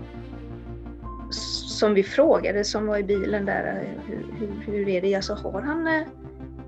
[1.70, 5.16] som vi frågade, som var i bilen där, eh, hur, hur, hur är det?
[5.16, 6.02] Alltså, har, han, eh,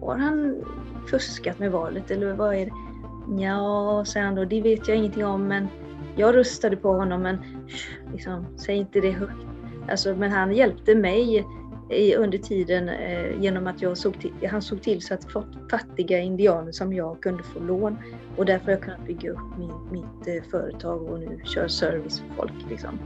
[0.01, 0.63] har han
[1.09, 2.71] fuskat med valet eller vad är det?
[3.43, 5.67] Ja, säger han då, det vet jag ingenting om men
[6.15, 7.37] jag röstade på honom men
[8.11, 9.45] liksom, säg inte det högt.
[9.89, 11.45] Alltså, men han hjälpte mig
[11.91, 15.27] i, under tiden eh, genom att jag såg till, han såg till så att
[15.71, 17.97] fattiga indianer som jag kunde få lån
[18.37, 22.19] och därför har jag kunnat bygga upp min, mitt eh, företag och nu kör service
[22.19, 22.69] för folk.
[22.69, 22.99] Liksom.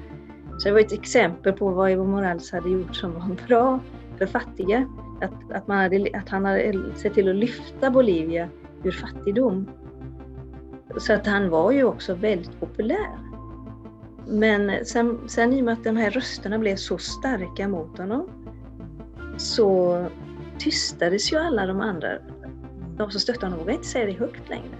[0.57, 3.79] Så det var ett exempel på vad Evo Morales hade gjort som var bra
[4.17, 4.89] för fattiga.
[5.21, 8.49] Att, att, man hade, att han hade sett till att lyfta Bolivia
[8.83, 9.69] ur fattigdom.
[10.97, 13.19] Så att han var ju också väldigt populär.
[14.27, 17.97] Men eh, sen, sen i och med att de här rösterna blev så starka mot
[17.97, 18.44] honom
[19.37, 20.09] så
[20.59, 22.09] tystades ju alla de andra.
[22.97, 24.77] De som stöttade honom vågade inte säga det högt längre.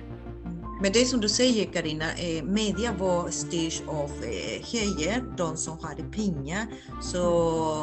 [0.82, 5.80] Men det som du säger Karina, eh, media var styrs av eh, höger, de som
[5.80, 6.68] hade pengar.
[7.02, 7.20] Så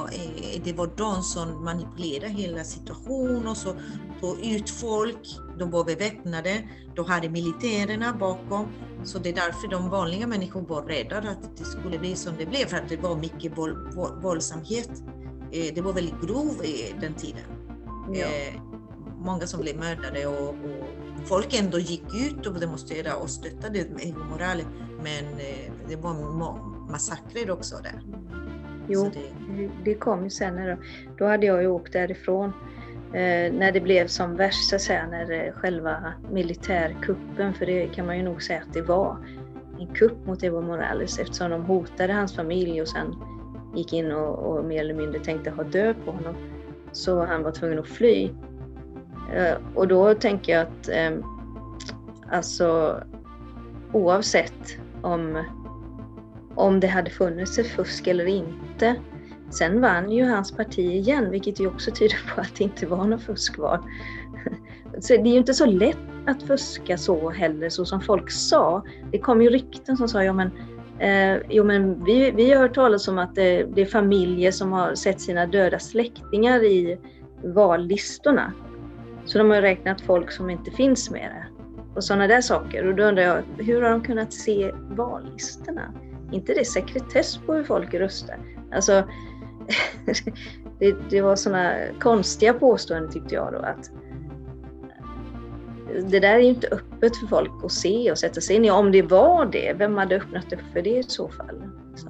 [0.06, 3.74] eh, det var de som manipulerade hela situationen och så
[4.20, 5.36] tog ut folk.
[5.58, 8.68] De var beväpnade, de hade militärerna bakom.
[9.04, 12.46] Så det är därför de vanliga människorna var rädda att det skulle bli som det
[12.46, 13.52] blev, för att det var mycket
[14.22, 14.90] våldsamhet.
[15.52, 17.42] Eh, det var väldigt grov i den tiden.
[18.12, 18.26] Ja.
[18.26, 18.60] Eh,
[19.18, 24.24] många som blev mördade och, och folk ändå gick ut och demonstrerade och stöttade Evo
[24.30, 24.66] Morales.
[25.02, 28.02] Men eh, det var ma- massakrer också där.
[28.88, 30.54] Jo, det, det- kom ju sen.
[30.54, 30.78] När,
[31.18, 32.48] då hade jag ju åkt därifrån
[33.12, 37.86] eh, när det blev som värst, så att säga, när eh, själva militärkuppen, för det
[37.86, 39.16] kan man ju nog säga att det var,
[39.80, 43.14] en kupp mot Evo Morales eftersom de hotade hans familj och sen
[43.74, 46.34] gick in och, och mer eller mindre tänkte ha död på honom.
[46.92, 48.30] Så han var tvungen att fly.
[49.34, 51.10] Eh, och då tänker jag att eh,
[52.30, 53.00] alltså
[53.92, 55.44] oavsett om
[56.54, 58.96] om det hade funnits ett fusk eller inte.
[59.50, 63.04] Sen vann ju hans parti igen, vilket ju också tyder på att det inte var
[63.04, 63.78] något fuskval.
[65.00, 65.96] Så det är ju inte så lätt
[66.26, 68.84] att fuska så heller, så som folk sa.
[69.12, 70.50] Det kom ju rykten som sa, ja men,
[70.98, 74.72] eh, jo, men vi, vi har hört talas om att det, det är familjer som
[74.72, 76.98] har sett sina döda släktingar i
[77.44, 78.52] vallistorna.
[79.24, 81.48] Så de har räknat folk som inte finns med där.
[81.94, 82.86] Och sådana där saker.
[82.86, 85.92] Och då undrar jag, hur har de kunnat se vallistorna?
[86.32, 88.38] inte det sekretess på hur folk röstar.
[88.72, 89.08] Alltså,
[90.78, 93.90] det, det var sådana konstiga påståenden tyckte jag då att
[96.00, 98.70] det där är ju inte öppet för folk att se och sätta sig in i.
[98.70, 101.62] Om det var det, vem hade öppnat upp för det i så fall?
[101.96, 102.08] Så.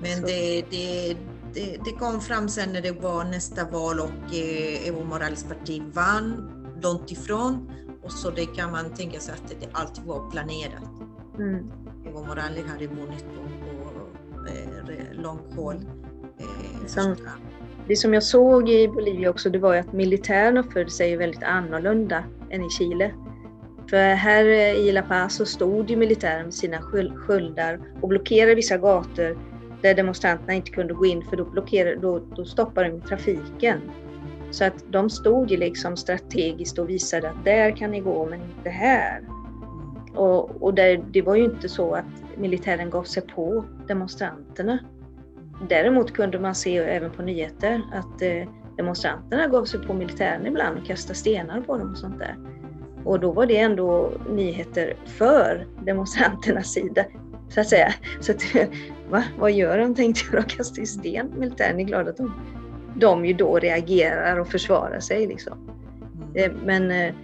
[0.00, 0.26] men Så.
[0.26, 1.16] det, det,
[1.54, 5.82] det, det kom fram sen när det var nästa val och eh, Evo Morales parti
[5.92, 6.50] vann
[6.82, 7.70] långt ifrån.
[8.02, 10.90] Och så det kan man tänka sig att det alltid var planerat.
[11.38, 11.70] Mm.
[12.06, 15.76] Evo Morales hade vunnit på, på eh, långt håll.
[16.38, 17.16] Eh, Som-
[17.88, 21.42] Det som jag såg i Bolivia också, det var ju att militären uppförde sig väldigt
[21.42, 23.14] annorlunda än i Chile.
[23.90, 28.54] För här i La Paz så stod ju militären med sina sköld- sköldar och blockerade
[28.54, 29.38] vissa gator
[29.82, 33.80] där demonstranterna inte kunde gå in för då, blockerade, då, då stoppade de trafiken.
[34.50, 38.40] Så att de stod ju liksom strategiskt och visade att där kan ni gå men
[38.42, 39.22] inte här.
[40.14, 42.04] Och, och där, det var ju inte så att
[42.36, 44.78] militären gav sig på demonstranterna.
[45.68, 50.78] Däremot kunde man se även på nyheter att eh, demonstranterna gav sig på militären ibland
[50.78, 52.36] och kastade stenar på dem och sånt där.
[53.04, 57.04] Och då var det ändå nyheter för demonstranternas sida,
[57.48, 57.94] så att säga.
[58.20, 58.42] Så att,
[59.10, 59.24] va?
[59.38, 59.94] Vad gör de?
[59.94, 61.80] Tänkte jag, de kastar ju sten militären.
[61.80, 62.34] Är klart att de,
[62.96, 65.26] de ju då reagerar och försvarar sig.
[65.26, 65.58] Liksom.
[66.34, 66.50] Mm.
[66.50, 67.14] Eh, Men, eh,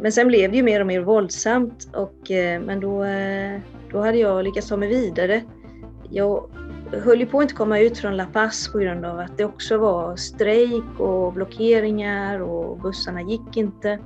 [0.00, 2.30] men sen blev det ju mer och mer våldsamt och,
[2.60, 3.06] men då,
[3.92, 5.42] då hade jag lyckats ta mig vidare.
[6.10, 6.50] Jag
[6.92, 9.44] höll ju på att inte komma ut från La Paz på grund av att det
[9.44, 13.98] också var strejk och blockeringar och bussarna gick inte.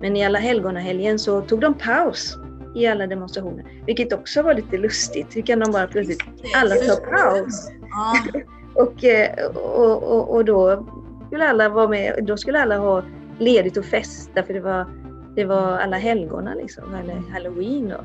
[0.00, 2.36] Men i alla helgonahelgen så tog de paus
[2.74, 5.36] i alla demonstrationer, vilket också var lite lustigt.
[5.36, 6.22] Hur kan de bara plötsligt,
[6.56, 7.70] alla tar paus?
[8.74, 10.86] Och, eh, och, och, och då
[11.26, 13.02] skulle alla vara med, då skulle alla ha
[13.38, 14.86] ledigt och festa för det var,
[15.34, 17.96] det var alla helgona liksom, eller halloween då.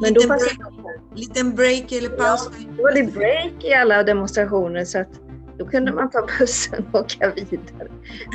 [0.00, 2.50] Men då fanns break, liten break eller paus?
[2.58, 5.20] Ja, då var det break i alla demonstrationer så att
[5.58, 7.88] då kunde man ta bussen och åka vidare.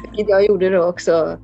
[0.04, 1.40] Vilket jag gjorde då också.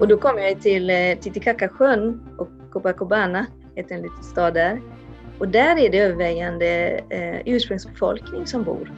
[0.00, 4.82] Och då kom jag till eh, Titicacasjön och Copacabana, heter en liten stad där.
[5.38, 8.92] Och där är det övervägande eh, ursprungsbefolkning som bor.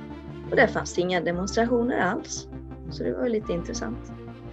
[0.51, 2.49] Och där fanns det inga demonstrationer alls.
[2.91, 4.13] Så det var lite intressant.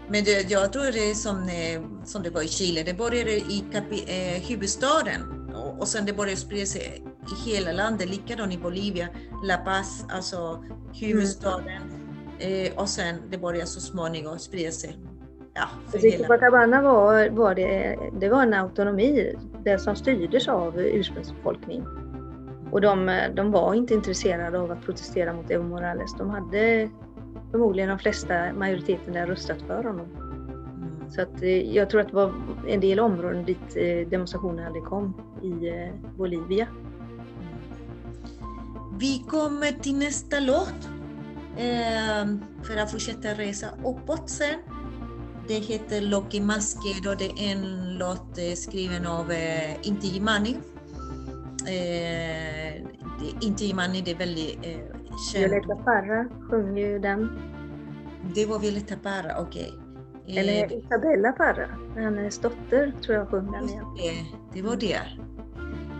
[0.09, 3.31] Men det, jag tror det är som, eh, som det var i Chile, det började
[3.31, 8.53] i kapi, eh, huvudstaden och, och sen det började sprida sig i hela landet, likadant
[8.53, 9.07] i Bolivia,
[9.43, 10.63] La Paz, alltså
[11.01, 11.67] huvudstaden.
[12.39, 12.65] Mm.
[12.65, 14.99] Eh, och sen det började så småningom sprida sig.
[15.53, 15.67] Ja,
[16.17, 21.85] Copacabana var, var, det, det var en autonomi, det som styrdes av ursprungsbefolkning.
[22.71, 26.13] Och de, de var inte intresserade av att protestera mot Evo Morales.
[26.17, 26.89] De hade
[27.51, 30.26] förmodligen de flesta, majoriteten, där röstat för honom.
[31.09, 32.33] Så att, eh, jag tror att det var
[32.67, 36.67] en del områden dit eh, demonstrationerna aldrig kom i eh, Bolivia.
[38.99, 40.89] Vi kommer till nästa låt
[41.57, 44.59] ehm, för att fortsätta resa uppåt sen.
[45.47, 49.31] Det heter Loki Masker och det är en låt skriven av
[49.83, 50.57] Inti Jimani.
[53.41, 54.97] Inti Jimani det är väldigt eh,
[55.31, 55.51] känd.
[55.51, 57.39] Violetta Parra sjunger ju den.
[58.35, 59.71] Det var Violetta Parra, okej.
[59.73, 59.86] Okay.
[60.27, 63.85] Eh, Eller Isabella Parra, hennes dotter tror jag sjöng den igen.
[63.97, 64.99] Det, det var det.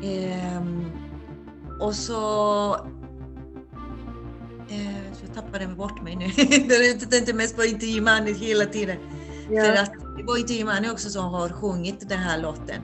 [0.03, 0.61] Eh,
[1.79, 2.73] och så...
[4.69, 6.25] Eh, jag tappade bort mig nu.
[6.99, 8.97] jag tänkte mest på intervjumannen hela tiden.
[9.49, 9.63] Ja.
[9.63, 12.81] För att det var intervjumannen också som har sjungit den här låten.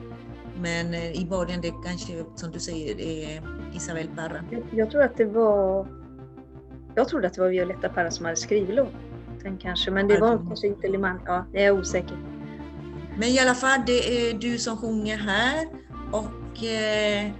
[0.60, 3.42] Men eh, i början det kanske, som du säger, är
[3.74, 4.44] Isabel Parra.
[4.50, 5.86] Jag, jag tror att det var...
[6.94, 9.13] Jag trodde att det var Violetta Parra som hade skrivit låten.
[9.34, 11.20] Vatten kanske, men det var kanske inte Liman.
[11.26, 12.16] Ja, jag är osäker.
[13.18, 15.66] Men i alla fall, det är du som sjunger här
[16.12, 17.32] och eh,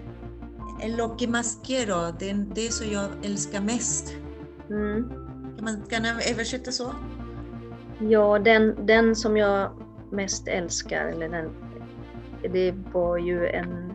[0.99, 4.15] Lo que det är det som jag älskar mest.
[4.71, 5.09] Mm.
[5.89, 6.95] Kan man översätta så?
[7.99, 9.71] Ja, den, den som jag
[10.11, 11.51] mest älskar, eller den,
[12.53, 13.93] det var ju en,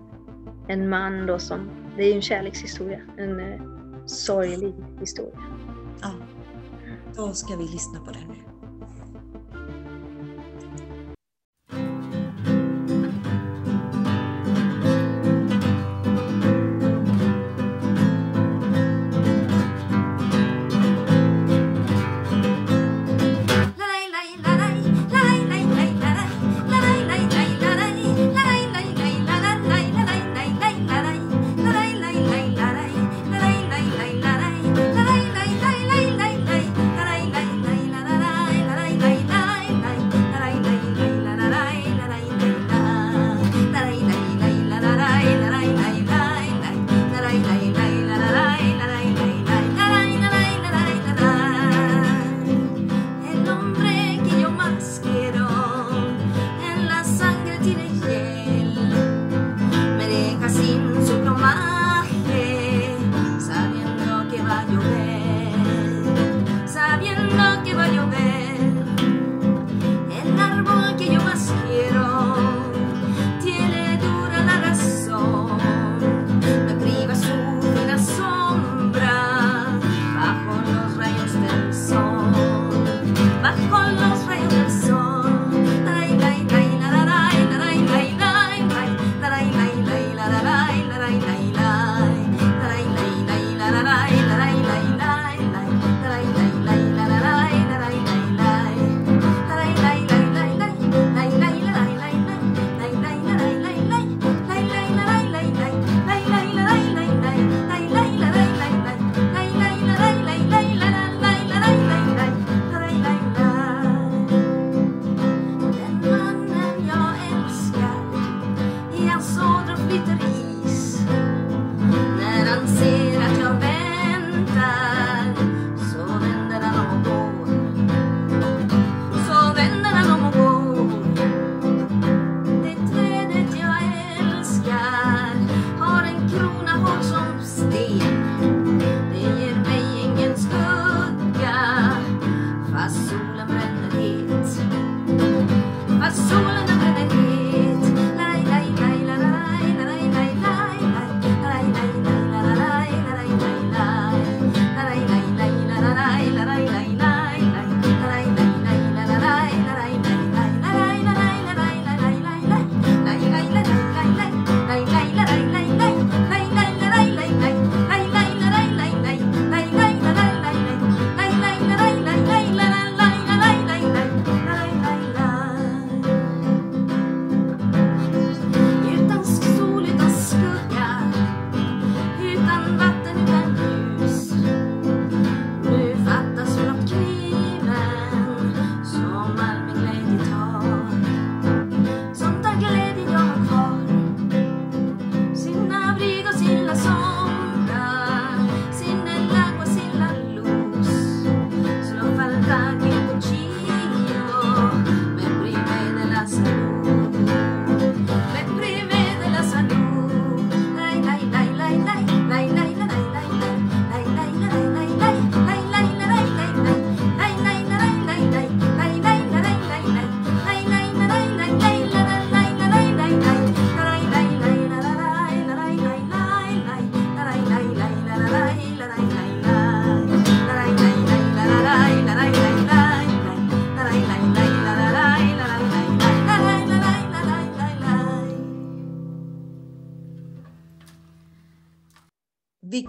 [0.68, 3.62] en man då som, det är ju en kärlekshistoria, en eh,
[4.06, 5.40] sorglig historia.
[6.02, 6.12] Ja.
[7.16, 8.59] Då ska vi lyssna på den nu.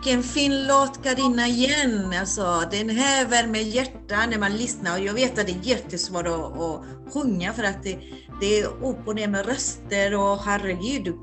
[0.05, 2.15] Vilken fin låt Karina igen!
[2.21, 6.27] Alltså, den här värmer hjärtat när man lyssnar och jag vet att det är jättesvårt
[6.27, 7.99] att, att sjunga för att det,
[8.41, 11.15] det är upp och ner med röster och herregud.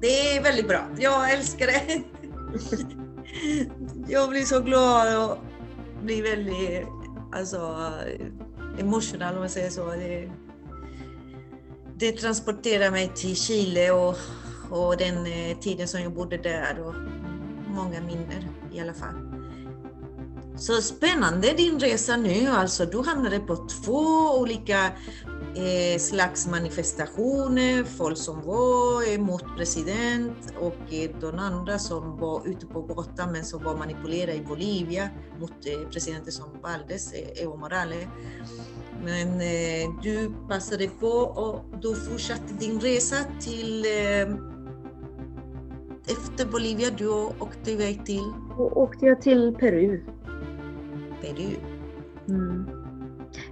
[0.00, 0.86] Det är väldigt bra.
[0.98, 2.02] Jag älskar det.
[4.12, 5.38] Jag blir så glad och
[6.02, 6.88] blir väldigt
[7.32, 7.92] alltså,
[8.78, 9.86] emotional om man säger så.
[9.86, 10.30] Det,
[11.96, 14.16] det transporterar mig till Chile och,
[14.70, 16.80] och den eh, tiden som jag bodde där.
[16.80, 16.94] Och
[17.76, 19.14] många minnen i alla fall.
[20.56, 22.86] Så spännande din resa nu alltså.
[22.86, 24.86] Du hamnade på två olika
[25.56, 27.84] eh, slags manifestationer.
[27.84, 33.44] Folk som var emot president och eh, de andra som var ute på gatan men
[33.44, 35.08] som var manipulerade i Bolivia
[35.40, 38.06] mot eh, presidenten som valdes, eh, Evo Morales.
[39.04, 44.55] Men eh, du passade på och du fortsatte din resa till eh,
[46.06, 48.32] efter Bolivia, du åkte iväg till?
[48.56, 50.00] Då åkte jag till Peru.
[51.20, 51.56] Peru.
[52.28, 52.66] Mm.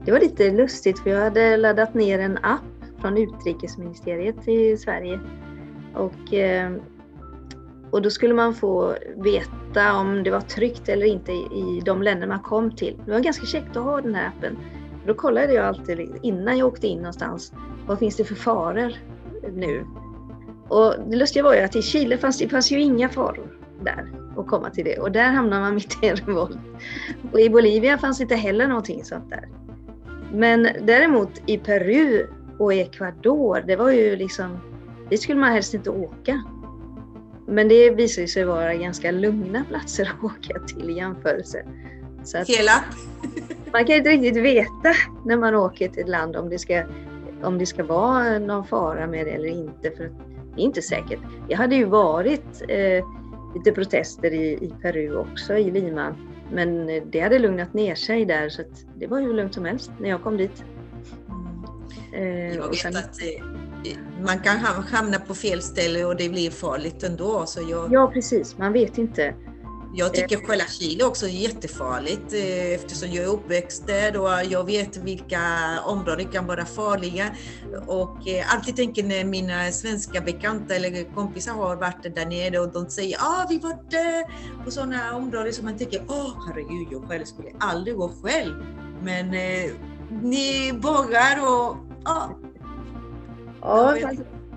[0.04, 2.60] Det var lite lustigt för jag hade laddat ner en app
[3.00, 5.20] från utrikesministeriet i Sverige.
[5.94, 6.72] Och, eh,
[7.90, 12.26] och då skulle man få veta om det var tryggt eller inte i de länder
[12.26, 13.00] man kom till.
[13.04, 14.58] Det var ganska käckt att ha den här appen.
[15.06, 17.52] Då kollade jag alltid innan jag åkte in någonstans,
[17.86, 18.92] vad finns det för faror
[19.52, 19.84] nu?
[20.74, 24.12] Och det lustiga var ju att i Chile fanns det fanns ju inga faror där
[24.36, 26.58] att komma till det och där hamnar man mitt i en revolt.
[27.32, 29.48] Och i Bolivia fanns inte heller någonting sånt där.
[30.32, 32.26] Men däremot i Peru
[32.58, 34.58] och Ecuador, det var ju liksom,
[35.10, 36.42] dit skulle man helst inte åka.
[37.46, 41.66] Men det visade sig vara ganska lugna platser att åka till i jämförelse.
[42.24, 42.84] Så att Hela?
[43.72, 44.92] man kan inte riktigt veta
[45.24, 46.82] när man åker till ett land om det ska,
[47.42, 49.90] om det ska vara någon fara med det eller inte.
[49.90, 50.10] För
[50.56, 51.20] det är inte säkert.
[51.48, 53.04] Det hade ju varit eh,
[53.54, 56.16] lite protester i, i, Peru också, i Lima.
[56.52, 58.62] Men det hade lugnat ner sig där så
[58.96, 60.64] det var hur lugnt som helst när jag kom dit.
[62.14, 62.96] Eh, jag vet sen...
[62.96, 64.56] att eh, man kan
[64.92, 67.46] hamna på fel ställe och det blir farligt ändå.
[67.46, 67.92] Så jag...
[67.92, 69.34] Ja precis, man vet inte.
[69.96, 70.42] Jag tycker eh.
[70.46, 75.40] själva Chile också är jättefarligt eh, eftersom jag är uppväxt där och jag vet vilka
[75.84, 77.24] områden kan vara farliga.
[77.86, 82.72] Och eh, alltid tänker när mina svenska bekanta eller kompisar har varit där nere och
[82.72, 84.24] de säger ah vi var där
[84.64, 88.54] på sådana områden som man tänker åh oh, herregud jag själv skulle aldrig gå själv.
[89.02, 89.70] Men eh,
[90.22, 92.28] ni vågar och ah.
[93.62, 93.96] Ja,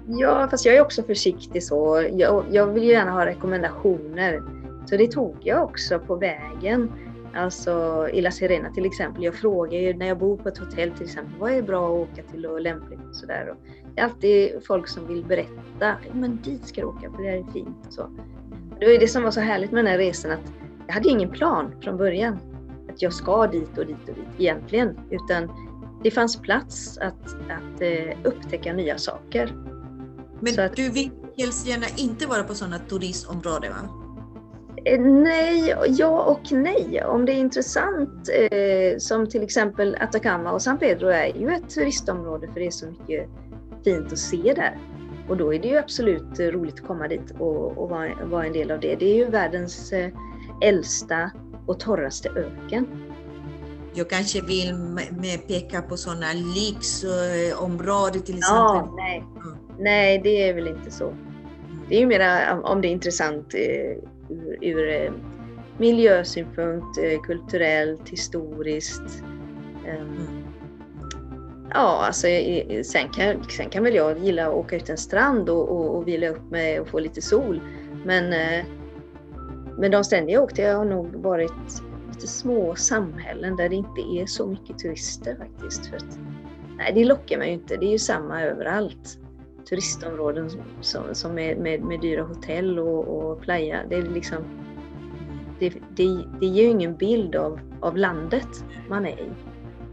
[0.07, 2.07] ja, fast jag är också försiktig så.
[2.11, 4.41] Jag, jag vill gärna ha rekommendationer
[4.89, 6.91] så det tog jag också på vägen.
[7.35, 9.23] Alltså i La Serena till exempel.
[9.23, 12.09] Jag frågar ju när jag bor på ett hotell till exempel, vad är bra att
[12.09, 13.55] åka till och lämpligt och sådär.
[13.95, 17.37] Det är alltid folk som vill berätta, men dit ska du åka för det här
[17.37, 18.09] är fint och så.
[18.79, 20.53] Det var det som var så härligt med den här resan att
[20.87, 22.39] jag hade ingen plan från början.
[22.89, 24.99] Att jag ska dit och dit och dit egentligen.
[25.09, 25.49] Utan
[26.03, 29.53] det fanns plats att, att uh, upptäcka nya saker.
[30.39, 34.06] Men att, du vill helst gärna inte vara på sådana turistområden va?
[34.87, 37.03] Eh, nej, ja och nej.
[37.05, 41.69] Om det är intressant, eh, som till exempel Atacama och San Pedro är ju ett
[41.69, 43.29] turistområde för det är så mycket
[43.83, 44.77] fint att se där.
[45.29, 48.53] Och då är det ju absolut roligt att komma dit och, och vara, vara, en
[48.53, 48.95] del av det.
[48.95, 50.09] Det är ju världens eh,
[50.61, 51.31] äldsta
[51.65, 52.87] och torraste öken.
[53.93, 54.75] Jag kanske vill
[55.47, 58.65] peka på sådana lyxområden till exempel.
[58.65, 59.17] Ja, nej.
[59.17, 59.57] Mm.
[59.79, 61.13] nej, det är väl inte så.
[61.89, 64.09] Det är ju mera om det är intressant eh,
[64.67, 65.11] ur, eh,
[65.77, 69.23] miljösynpunkt, eh, kulturellt, historiskt.
[69.85, 70.43] Mm.
[71.73, 72.27] Ja, alltså,
[72.83, 76.07] sen, kan, sen kan väl jag gilla att åka ut en strand och, och, och
[76.07, 77.61] vila upp mig och få lite sol.
[78.05, 78.65] Men, eh,
[79.77, 81.81] men de ställen jag åkt till har nog varit
[82.13, 85.85] lite små samhällen där det inte är så mycket turister faktiskt.
[85.85, 86.19] För att,
[86.77, 87.77] nej, det lockar mig ju inte.
[87.77, 89.19] Det är ju samma överallt
[89.69, 90.49] turistområden
[90.81, 93.83] som, som är med, med dyra hotell och, och playa.
[93.89, 94.37] Det, är liksom,
[95.59, 99.29] det, det, det ger ju ingen bild av, av landet man är i.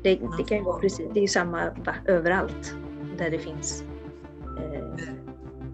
[0.03, 1.63] Det, det kan ju vara precis, det är samma
[2.07, 2.75] överallt
[3.19, 3.85] där det finns
[4.59, 5.24] eh,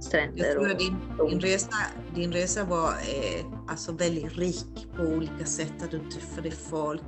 [0.00, 0.44] stränder.
[0.44, 0.96] Jag tror att din,
[1.28, 1.76] din, resa,
[2.14, 5.82] din resa var eh, alltså väldigt rik på olika sätt.
[5.82, 7.02] Att du träffade folk,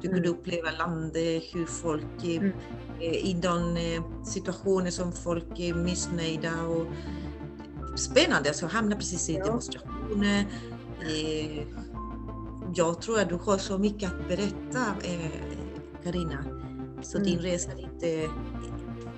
[0.00, 0.30] du kunde mm.
[0.30, 2.52] uppleva landet, hur folk mm.
[3.00, 6.62] eh, i de eh, situationer som folk är missnöjda.
[6.62, 6.86] Och,
[7.96, 9.44] spännande, alltså hamna precis i ja.
[9.44, 10.46] demonstrationer.
[11.00, 11.62] Eh,
[12.74, 14.94] jag tror att du har så mycket att berätta,
[16.04, 16.32] Karina.
[16.32, 17.30] Eh, så mm.
[17.30, 18.28] din resa är inte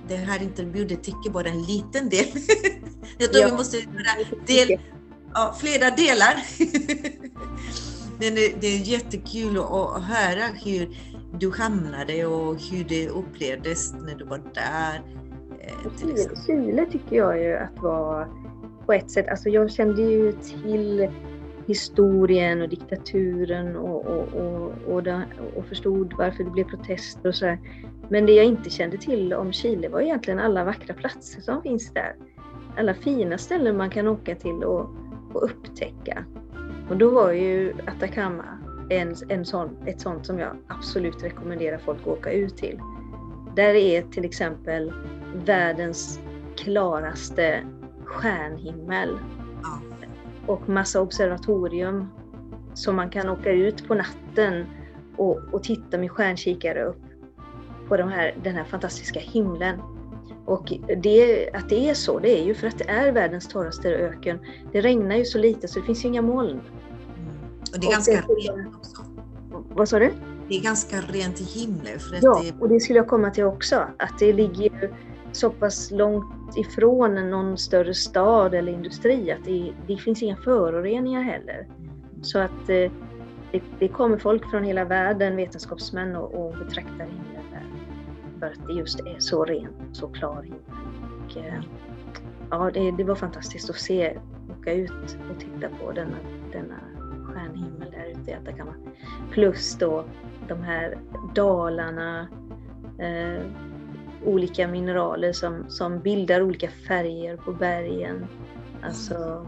[0.08, 2.26] den här intervjun täcker bara en liten del.
[3.18, 3.50] Jag tror ja.
[3.50, 4.80] vi måste göra del,
[5.34, 6.34] ja, flera delar.
[8.18, 10.96] Men det, det är jättekul att, höra hur
[11.38, 15.02] du hamnade och hur det upplevdes när du var där.
[15.60, 18.28] eh, Chile, tycker jag ju att var
[18.86, 21.08] på ett sätt, alltså jag kände ju till
[21.66, 25.22] historien och diktaturen och, och, och, och, det,
[25.56, 27.58] och förstod varför det blev protester och sådär.
[28.08, 31.92] Men det jag inte kände till om Chile var egentligen alla vackra platser som finns
[31.92, 32.16] där.
[32.76, 34.90] Alla fina ställen man kan åka till och,
[35.32, 36.24] och upptäcka.
[36.90, 38.44] Och då var ju Atacama
[38.90, 42.80] en, en sån, ett sånt som jag absolut rekommenderar folk att åka ut till.
[43.56, 44.92] Där är till exempel
[45.34, 46.20] världens
[46.56, 47.60] klaraste
[48.04, 49.18] stjärnhimmel
[50.46, 52.08] och massa observatorium
[52.74, 54.66] som man kan åka ut på natten
[55.16, 57.05] och, och titta med stjärnkikare upp
[57.88, 59.80] på de här, den här fantastiska himlen.
[60.44, 60.72] Och
[61.02, 64.38] det, att det är så, det är ju för att det är världens torraste öken.
[64.72, 66.50] Det regnar ju så lite så det finns ju inga moln.
[66.50, 66.60] Mm.
[67.72, 69.02] Och det är Och ganska rent också.
[69.50, 70.12] Vad sa du?
[70.48, 71.98] Det är ganska rent i himlen.
[71.98, 73.76] För Ja, det, och det skulle jag komma till också.
[73.98, 74.92] Att det ligger ju
[75.32, 81.22] så pass långt ifrån någon större stad eller industri att det, det finns inga föroreningar
[81.22, 81.68] heller.
[82.22, 82.90] Så att eh,
[83.52, 87.35] det, det kommer folk från hela världen, vetenskapsmän, och, och betraktar himlen.
[88.38, 90.60] För att det just är så rent, så klar himmel.
[91.36, 91.62] Eh,
[92.50, 94.18] ja, det, det var fantastiskt att se,
[94.60, 96.16] åka ut och titta på denna,
[96.52, 96.80] denna
[97.24, 98.74] stjärnhimmel där ute i Atacama.
[99.30, 100.04] Plus då
[100.48, 100.98] de här
[101.34, 102.28] dalarna,
[102.98, 103.42] eh,
[104.24, 108.26] olika mineraler som, som bildar olika färger på bergen.
[108.82, 109.46] Alltså,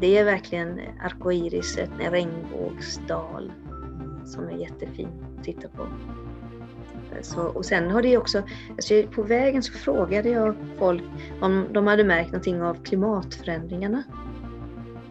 [0.00, 3.52] det är verkligen arcoiris, en regnbågsdal
[4.24, 5.08] som är jättefin
[5.38, 5.86] att titta på.
[7.22, 11.02] Så, och sen har det också, alltså på vägen så frågade jag folk
[11.40, 14.02] om de hade märkt någonting av klimatförändringarna.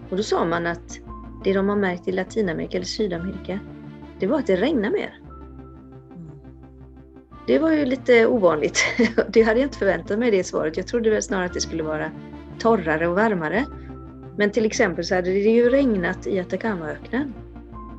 [0.09, 0.99] Och då sa man att
[1.43, 3.59] det de har märkt i Latinamerika eller Sydamerika,
[4.19, 5.19] det var att det regnar mer.
[7.47, 8.79] Det var ju lite ovanligt.
[9.29, 10.77] Det hade jag inte förväntat mig det svaret.
[10.77, 12.11] Jag trodde väl snarare att det skulle vara
[12.59, 13.65] torrare och varmare.
[14.37, 17.33] Men till exempel så hade det ju regnat i Atacamaöknen.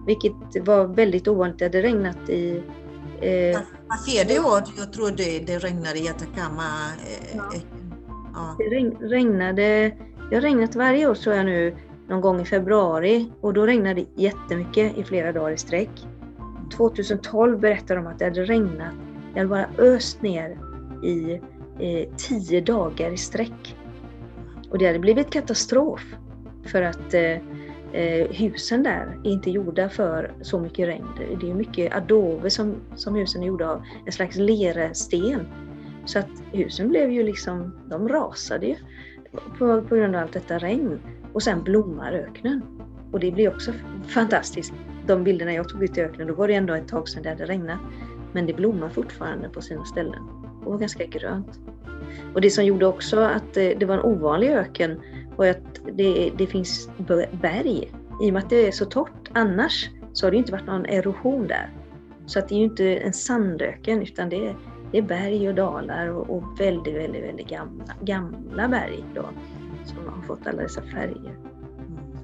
[0.06, 1.58] Vilket var väldigt ovanligt.
[1.58, 2.62] Det hade regnat i...
[3.20, 3.60] Eh,
[3.98, 6.62] fjärde år, jag tror det, det regnar i Atacama.
[7.06, 7.50] Eh, Ja.
[7.54, 7.60] eh,
[8.34, 8.56] ja.
[8.58, 9.92] det regn, regnade...
[10.30, 11.76] Det har regnat varje år tror jag nu
[12.08, 16.06] någon gång i februari och då regnade det jättemycket i flera dagar i sträck.
[16.76, 18.94] 2012 berättade de att det hade regnat,
[19.34, 20.58] det hade bara öst ner
[21.02, 21.32] i
[21.78, 23.76] eh, tio dagar i sträck.
[24.70, 26.02] Och det hade blivit katastrof
[26.66, 27.36] för att eh,
[27.92, 31.06] eh, husen där är inte gjorda för så mycket regn.
[31.40, 35.46] Det- är mycket adobe som, som husen är gjorda av, en slags lersten.
[36.04, 38.76] Så att husen blev ju liksom, de rasade ju
[39.58, 41.00] på, på grund av allt detta regn.
[41.32, 42.62] Och sen blommar öknen.
[43.12, 43.72] Och det blir också
[44.06, 44.72] fantastiskt.
[45.06, 47.28] De bilderna jag tog ut i öknen, då var det ändå ett tag sedan det
[47.28, 47.78] hade regnat.
[48.32, 50.22] Men det blommar fortfarande på sina ställen
[50.64, 51.60] och var ganska grönt.
[52.34, 55.00] Och det som gjorde också att eh, det var en ovanlig öken
[55.44, 56.88] ju att det, det finns
[57.42, 57.92] berg.
[58.22, 60.86] I och med att det är så torrt annars så har det inte varit någon
[60.86, 61.70] erosion där.
[62.26, 64.56] Så att det är ju inte en sandöken utan det är,
[64.92, 69.28] det är berg och dalar och, och väldigt, väldigt, väldigt gamla, gamla berg då
[69.84, 71.38] som har fått alla dessa färger.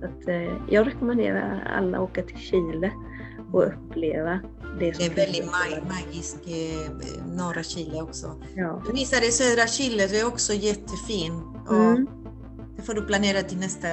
[0.01, 2.93] Så att, eh, jag rekommenderar alla att åka till Chile
[3.53, 4.41] och uppleva
[4.81, 8.43] det som Det är väldigt mag- magiskt, eh, norra Chile också.
[8.55, 8.83] Ja.
[8.87, 11.33] Du visade södra Chile, det är också jättefin.
[11.69, 12.07] Och Mm.
[12.77, 13.89] Det får du planera till nästa...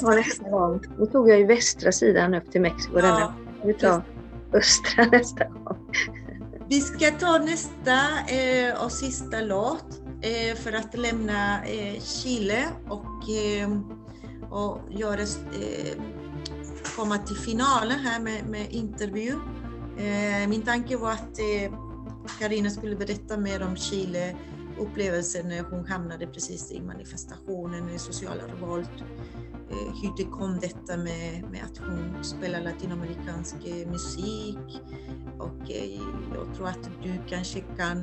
[0.00, 0.80] Tar nästa gång.
[0.98, 2.98] Nu tog jag ju västra sidan upp till Mexiko.
[2.98, 3.32] Ja,
[3.64, 4.02] Vi tar
[4.52, 5.76] östra nästa gång.
[6.68, 7.98] vi ska ta nästa
[8.28, 13.70] eh, och sista låt eh, för att lämna eh, Chile och, eh,
[14.50, 16.02] och göra, eh,
[16.96, 19.32] komma till finalen här med, med intervju.
[19.98, 21.38] Eh, min tanke var att
[22.38, 24.36] Karina skulle berätta mer om Chile
[24.78, 28.90] upplevelsen när hon hamnade precis i manifestationen, i sociala revolt.
[29.70, 34.82] Eh, Hur det kom detta med, med att hon spelar latinamerikansk eh, musik.
[35.38, 36.00] Och eh,
[36.34, 38.02] jag tror att du kanske kan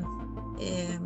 [0.61, 1.01] eh,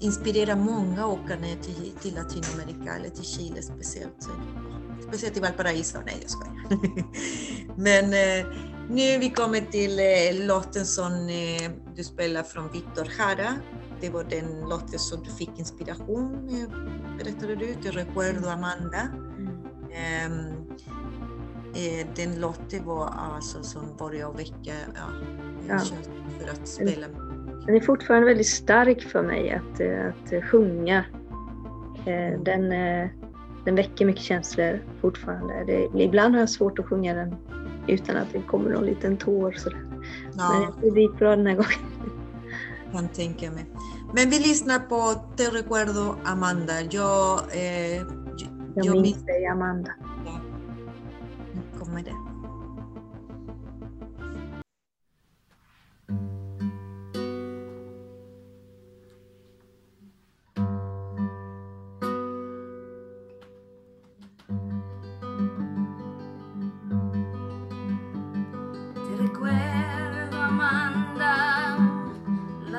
[0.00, 4.16] inspirera många att åka ner till, till Latinamerika eller till Chile speciellt.
[4.18, 4.30] Så,
[5.08, 6.54] speciellt i Valparaiso, nej jag skojar.
[7.76, 8.46] Men eh,
[8.90, 13.54] nu vi kommer till eh, låten som eh, du spelar från Victor Jara.
[14.00, 16.68] Det var den låten som du fick inspiration, eh,
[17.18, 19.08] berättade du, till Recuerdo Amanda.
[19.92, 20.46] Ehm,
[21.74, 25.02] eh, den låten var alltså som började väcka ja,
[25.68, 25.78] Ja.
[26.40, 27.06] för att spela.
[27.66, 31.04] Den är fortfarande väldigt stark för mig att, eh, att sjunga.
[32.06, 33.08] Eh, Den, eh,
[33.64, 35.64] den väcker mycket känslor fortfarande.
[35.66, 37.36] Det, ibland har jag svårt att sjunga den
[37.86, 39.52] utan att det kommer någon liten tår.
[39.52, 39.78] Sådär.
[40.36, 40.52] Ja.
[40.52, 42.17] Men jag det gick bra den här gången.
[42.92, 43.66] Kan tänka mig.
[44.14, 46.72] Men vi lyssnar på Te recuerdo Amanda.
[46.90, 48.06] Jag, eh, Jag,
[48.74, 49.94] jag minns minns dig Amanda.
[51.54, 52.27] Nu kommer det.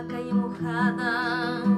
[0.02, 1.69] vaca y.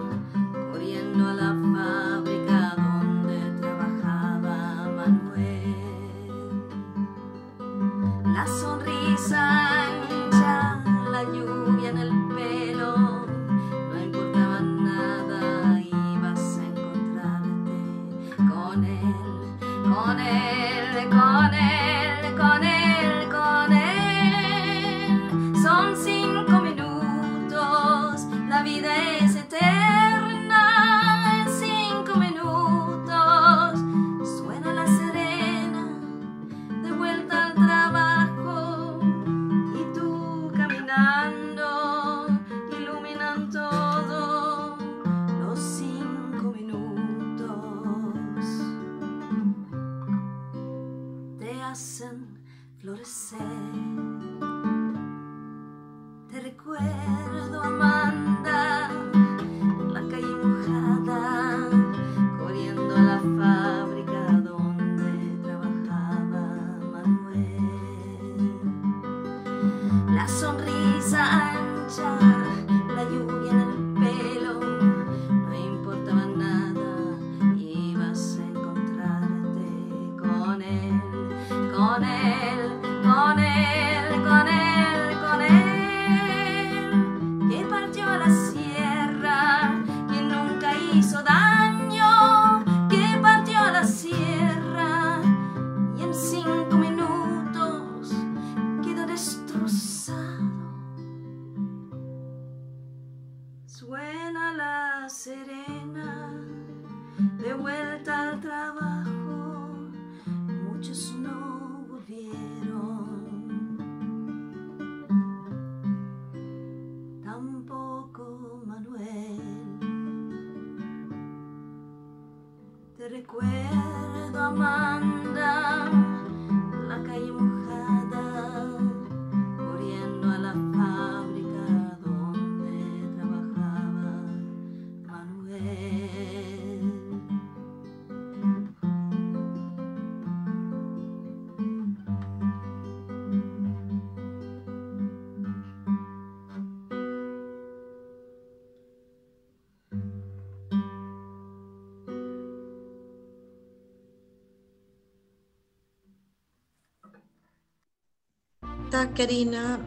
[158.92, 159.78] Tack Karina.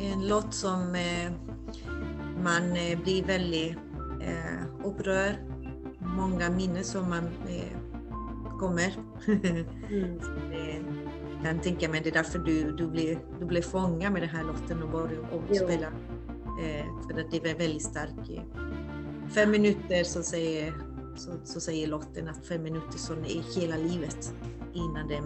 [0.00, 1.32] En låt som eh,
[2.44, 3.76] man eh, blir väldigt
[4.20, 5.34] eh, upprörd.
[5.98, 7.28] Många minnen som man
[8.60, 8.94] kommer.
[9.88, 10.20] Mm.
[10.52, 14.28] Eh, kan tänka mig det är därför du, du blir, du blir fångad med den
[14.28, 15.54] här låten och börjar och Jo.
[15.54, 15.86] spela.
[16.62, 18.30] Eh, för att det är väldigt stark.
[18.30, 18.42] eh.
[19.34, 20.74] Fem minuter så säger,
[21.16, 24.34] så, så säger låten att fem minuter så är hela livet
[24.74, 25.24] innan, den,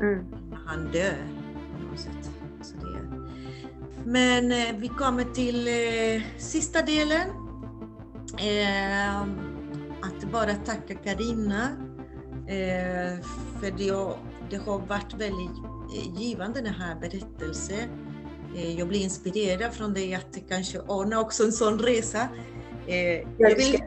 [0.00, 0.24] Mm.
[0.66, 1.16] han dör.
[1.90, 2.30] På något sätt.
[2.62, 3.00] Så det,
[4.04, 7.28] men eh, vi kommer till eh, sista delen.
[8.38, 9.20] Eh,
[10.02, 11.68] att bara tacka Karina
[12.46, 13.24] eh,
[13.60, 14.16] för det,
[14.50, 15.56] det har varit väldigt
[16.18, 17.88] givande den här berättelsen.
[18.56, 22.28] Eh, jag blir inspirerad från dig att kanske ordna också en sån resa.
[22.86, 23.82] Eh, jag, vill,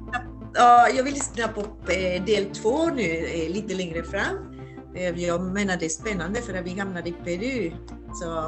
[0.54, 1.16] ja, jag vill
[1.56, 3.04] upp eh, del två nu
[3.50, 4.38] lite längre fram.
[5.16, 7.72] Jag menar det är spännande för att vi hamnade i Peru.
[8.14, 8.48] Så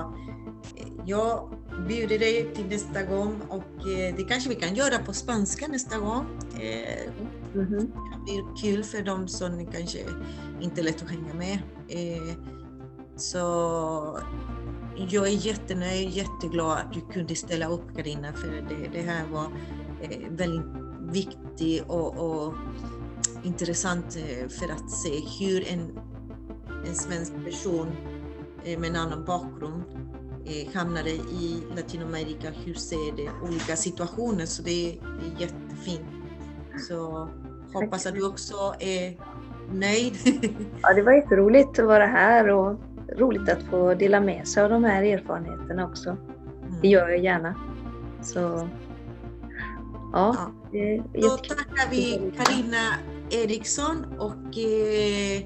[0.76, 1.50] eh, jag
[1.88, 5.98] bjuder dig till nästa gång och eh, det kanske vi kan göra på spanska nästa
[6.00, 6.26] gång.
[6.60, 7.12] Eh,
[7.54, 7.78] Mhm.
[7.78, 10.00] det blir kul för dem som kanske
[10.62, 11.60] inte är lätt att hänga med.
[13.16, 13.38] Så
[15.10, 19.48] jag är jättenöjd, jätteglad att du kunde ställa upp Karina för det, det här var
[20.30, 20.66] väldigt
[21.12, 22.54] viktigt och, och
[23.44, 24.14] intressant
[24.50, 26.00] för att se hur en,
[26.88, 27.88] en svensk person
[28.66, 29.84] med en annan bakgrund
[30.46, 34.98] eh, hamnade i Latinamerika, hur ser det olika situationer så det är,
[35.40, 36.06] jättefint.
[36.90, 37.30] Så
[37.74, 39.18] hoppas att du också är
[39.72, 40.14] Nej.
[40.82, 42.80] Ja, det var jätteroligt att vara här och
[43.18, 46.18] roligt att få dela med sig av de här erfarenheterna också.
[46.82, 47.56] Det gör jag gärna.
[48.22, 48.70] Så
[50.14, 50.36] ja,
[50.72, 51.02] Ja.
[51.14, 52.96] Då tackar vi Karina
[53.30, 55.44] Eriksson och eh,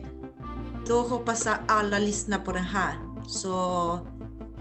[0.88, 3.09] då hoppas jag alla lyssnar på den här.
[3.30, 4.00] Så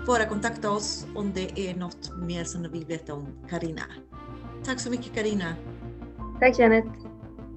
[0.06, 3.82] bara kontakta oss om det är något mer som du vill veta om Karina.
[4.64, 5.54] Tack så mycket Karina.
[6.40, 6.84] Tack Janet.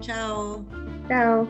[0.01, 0.65] Ciao.
[1.07, 1.47] Ciao.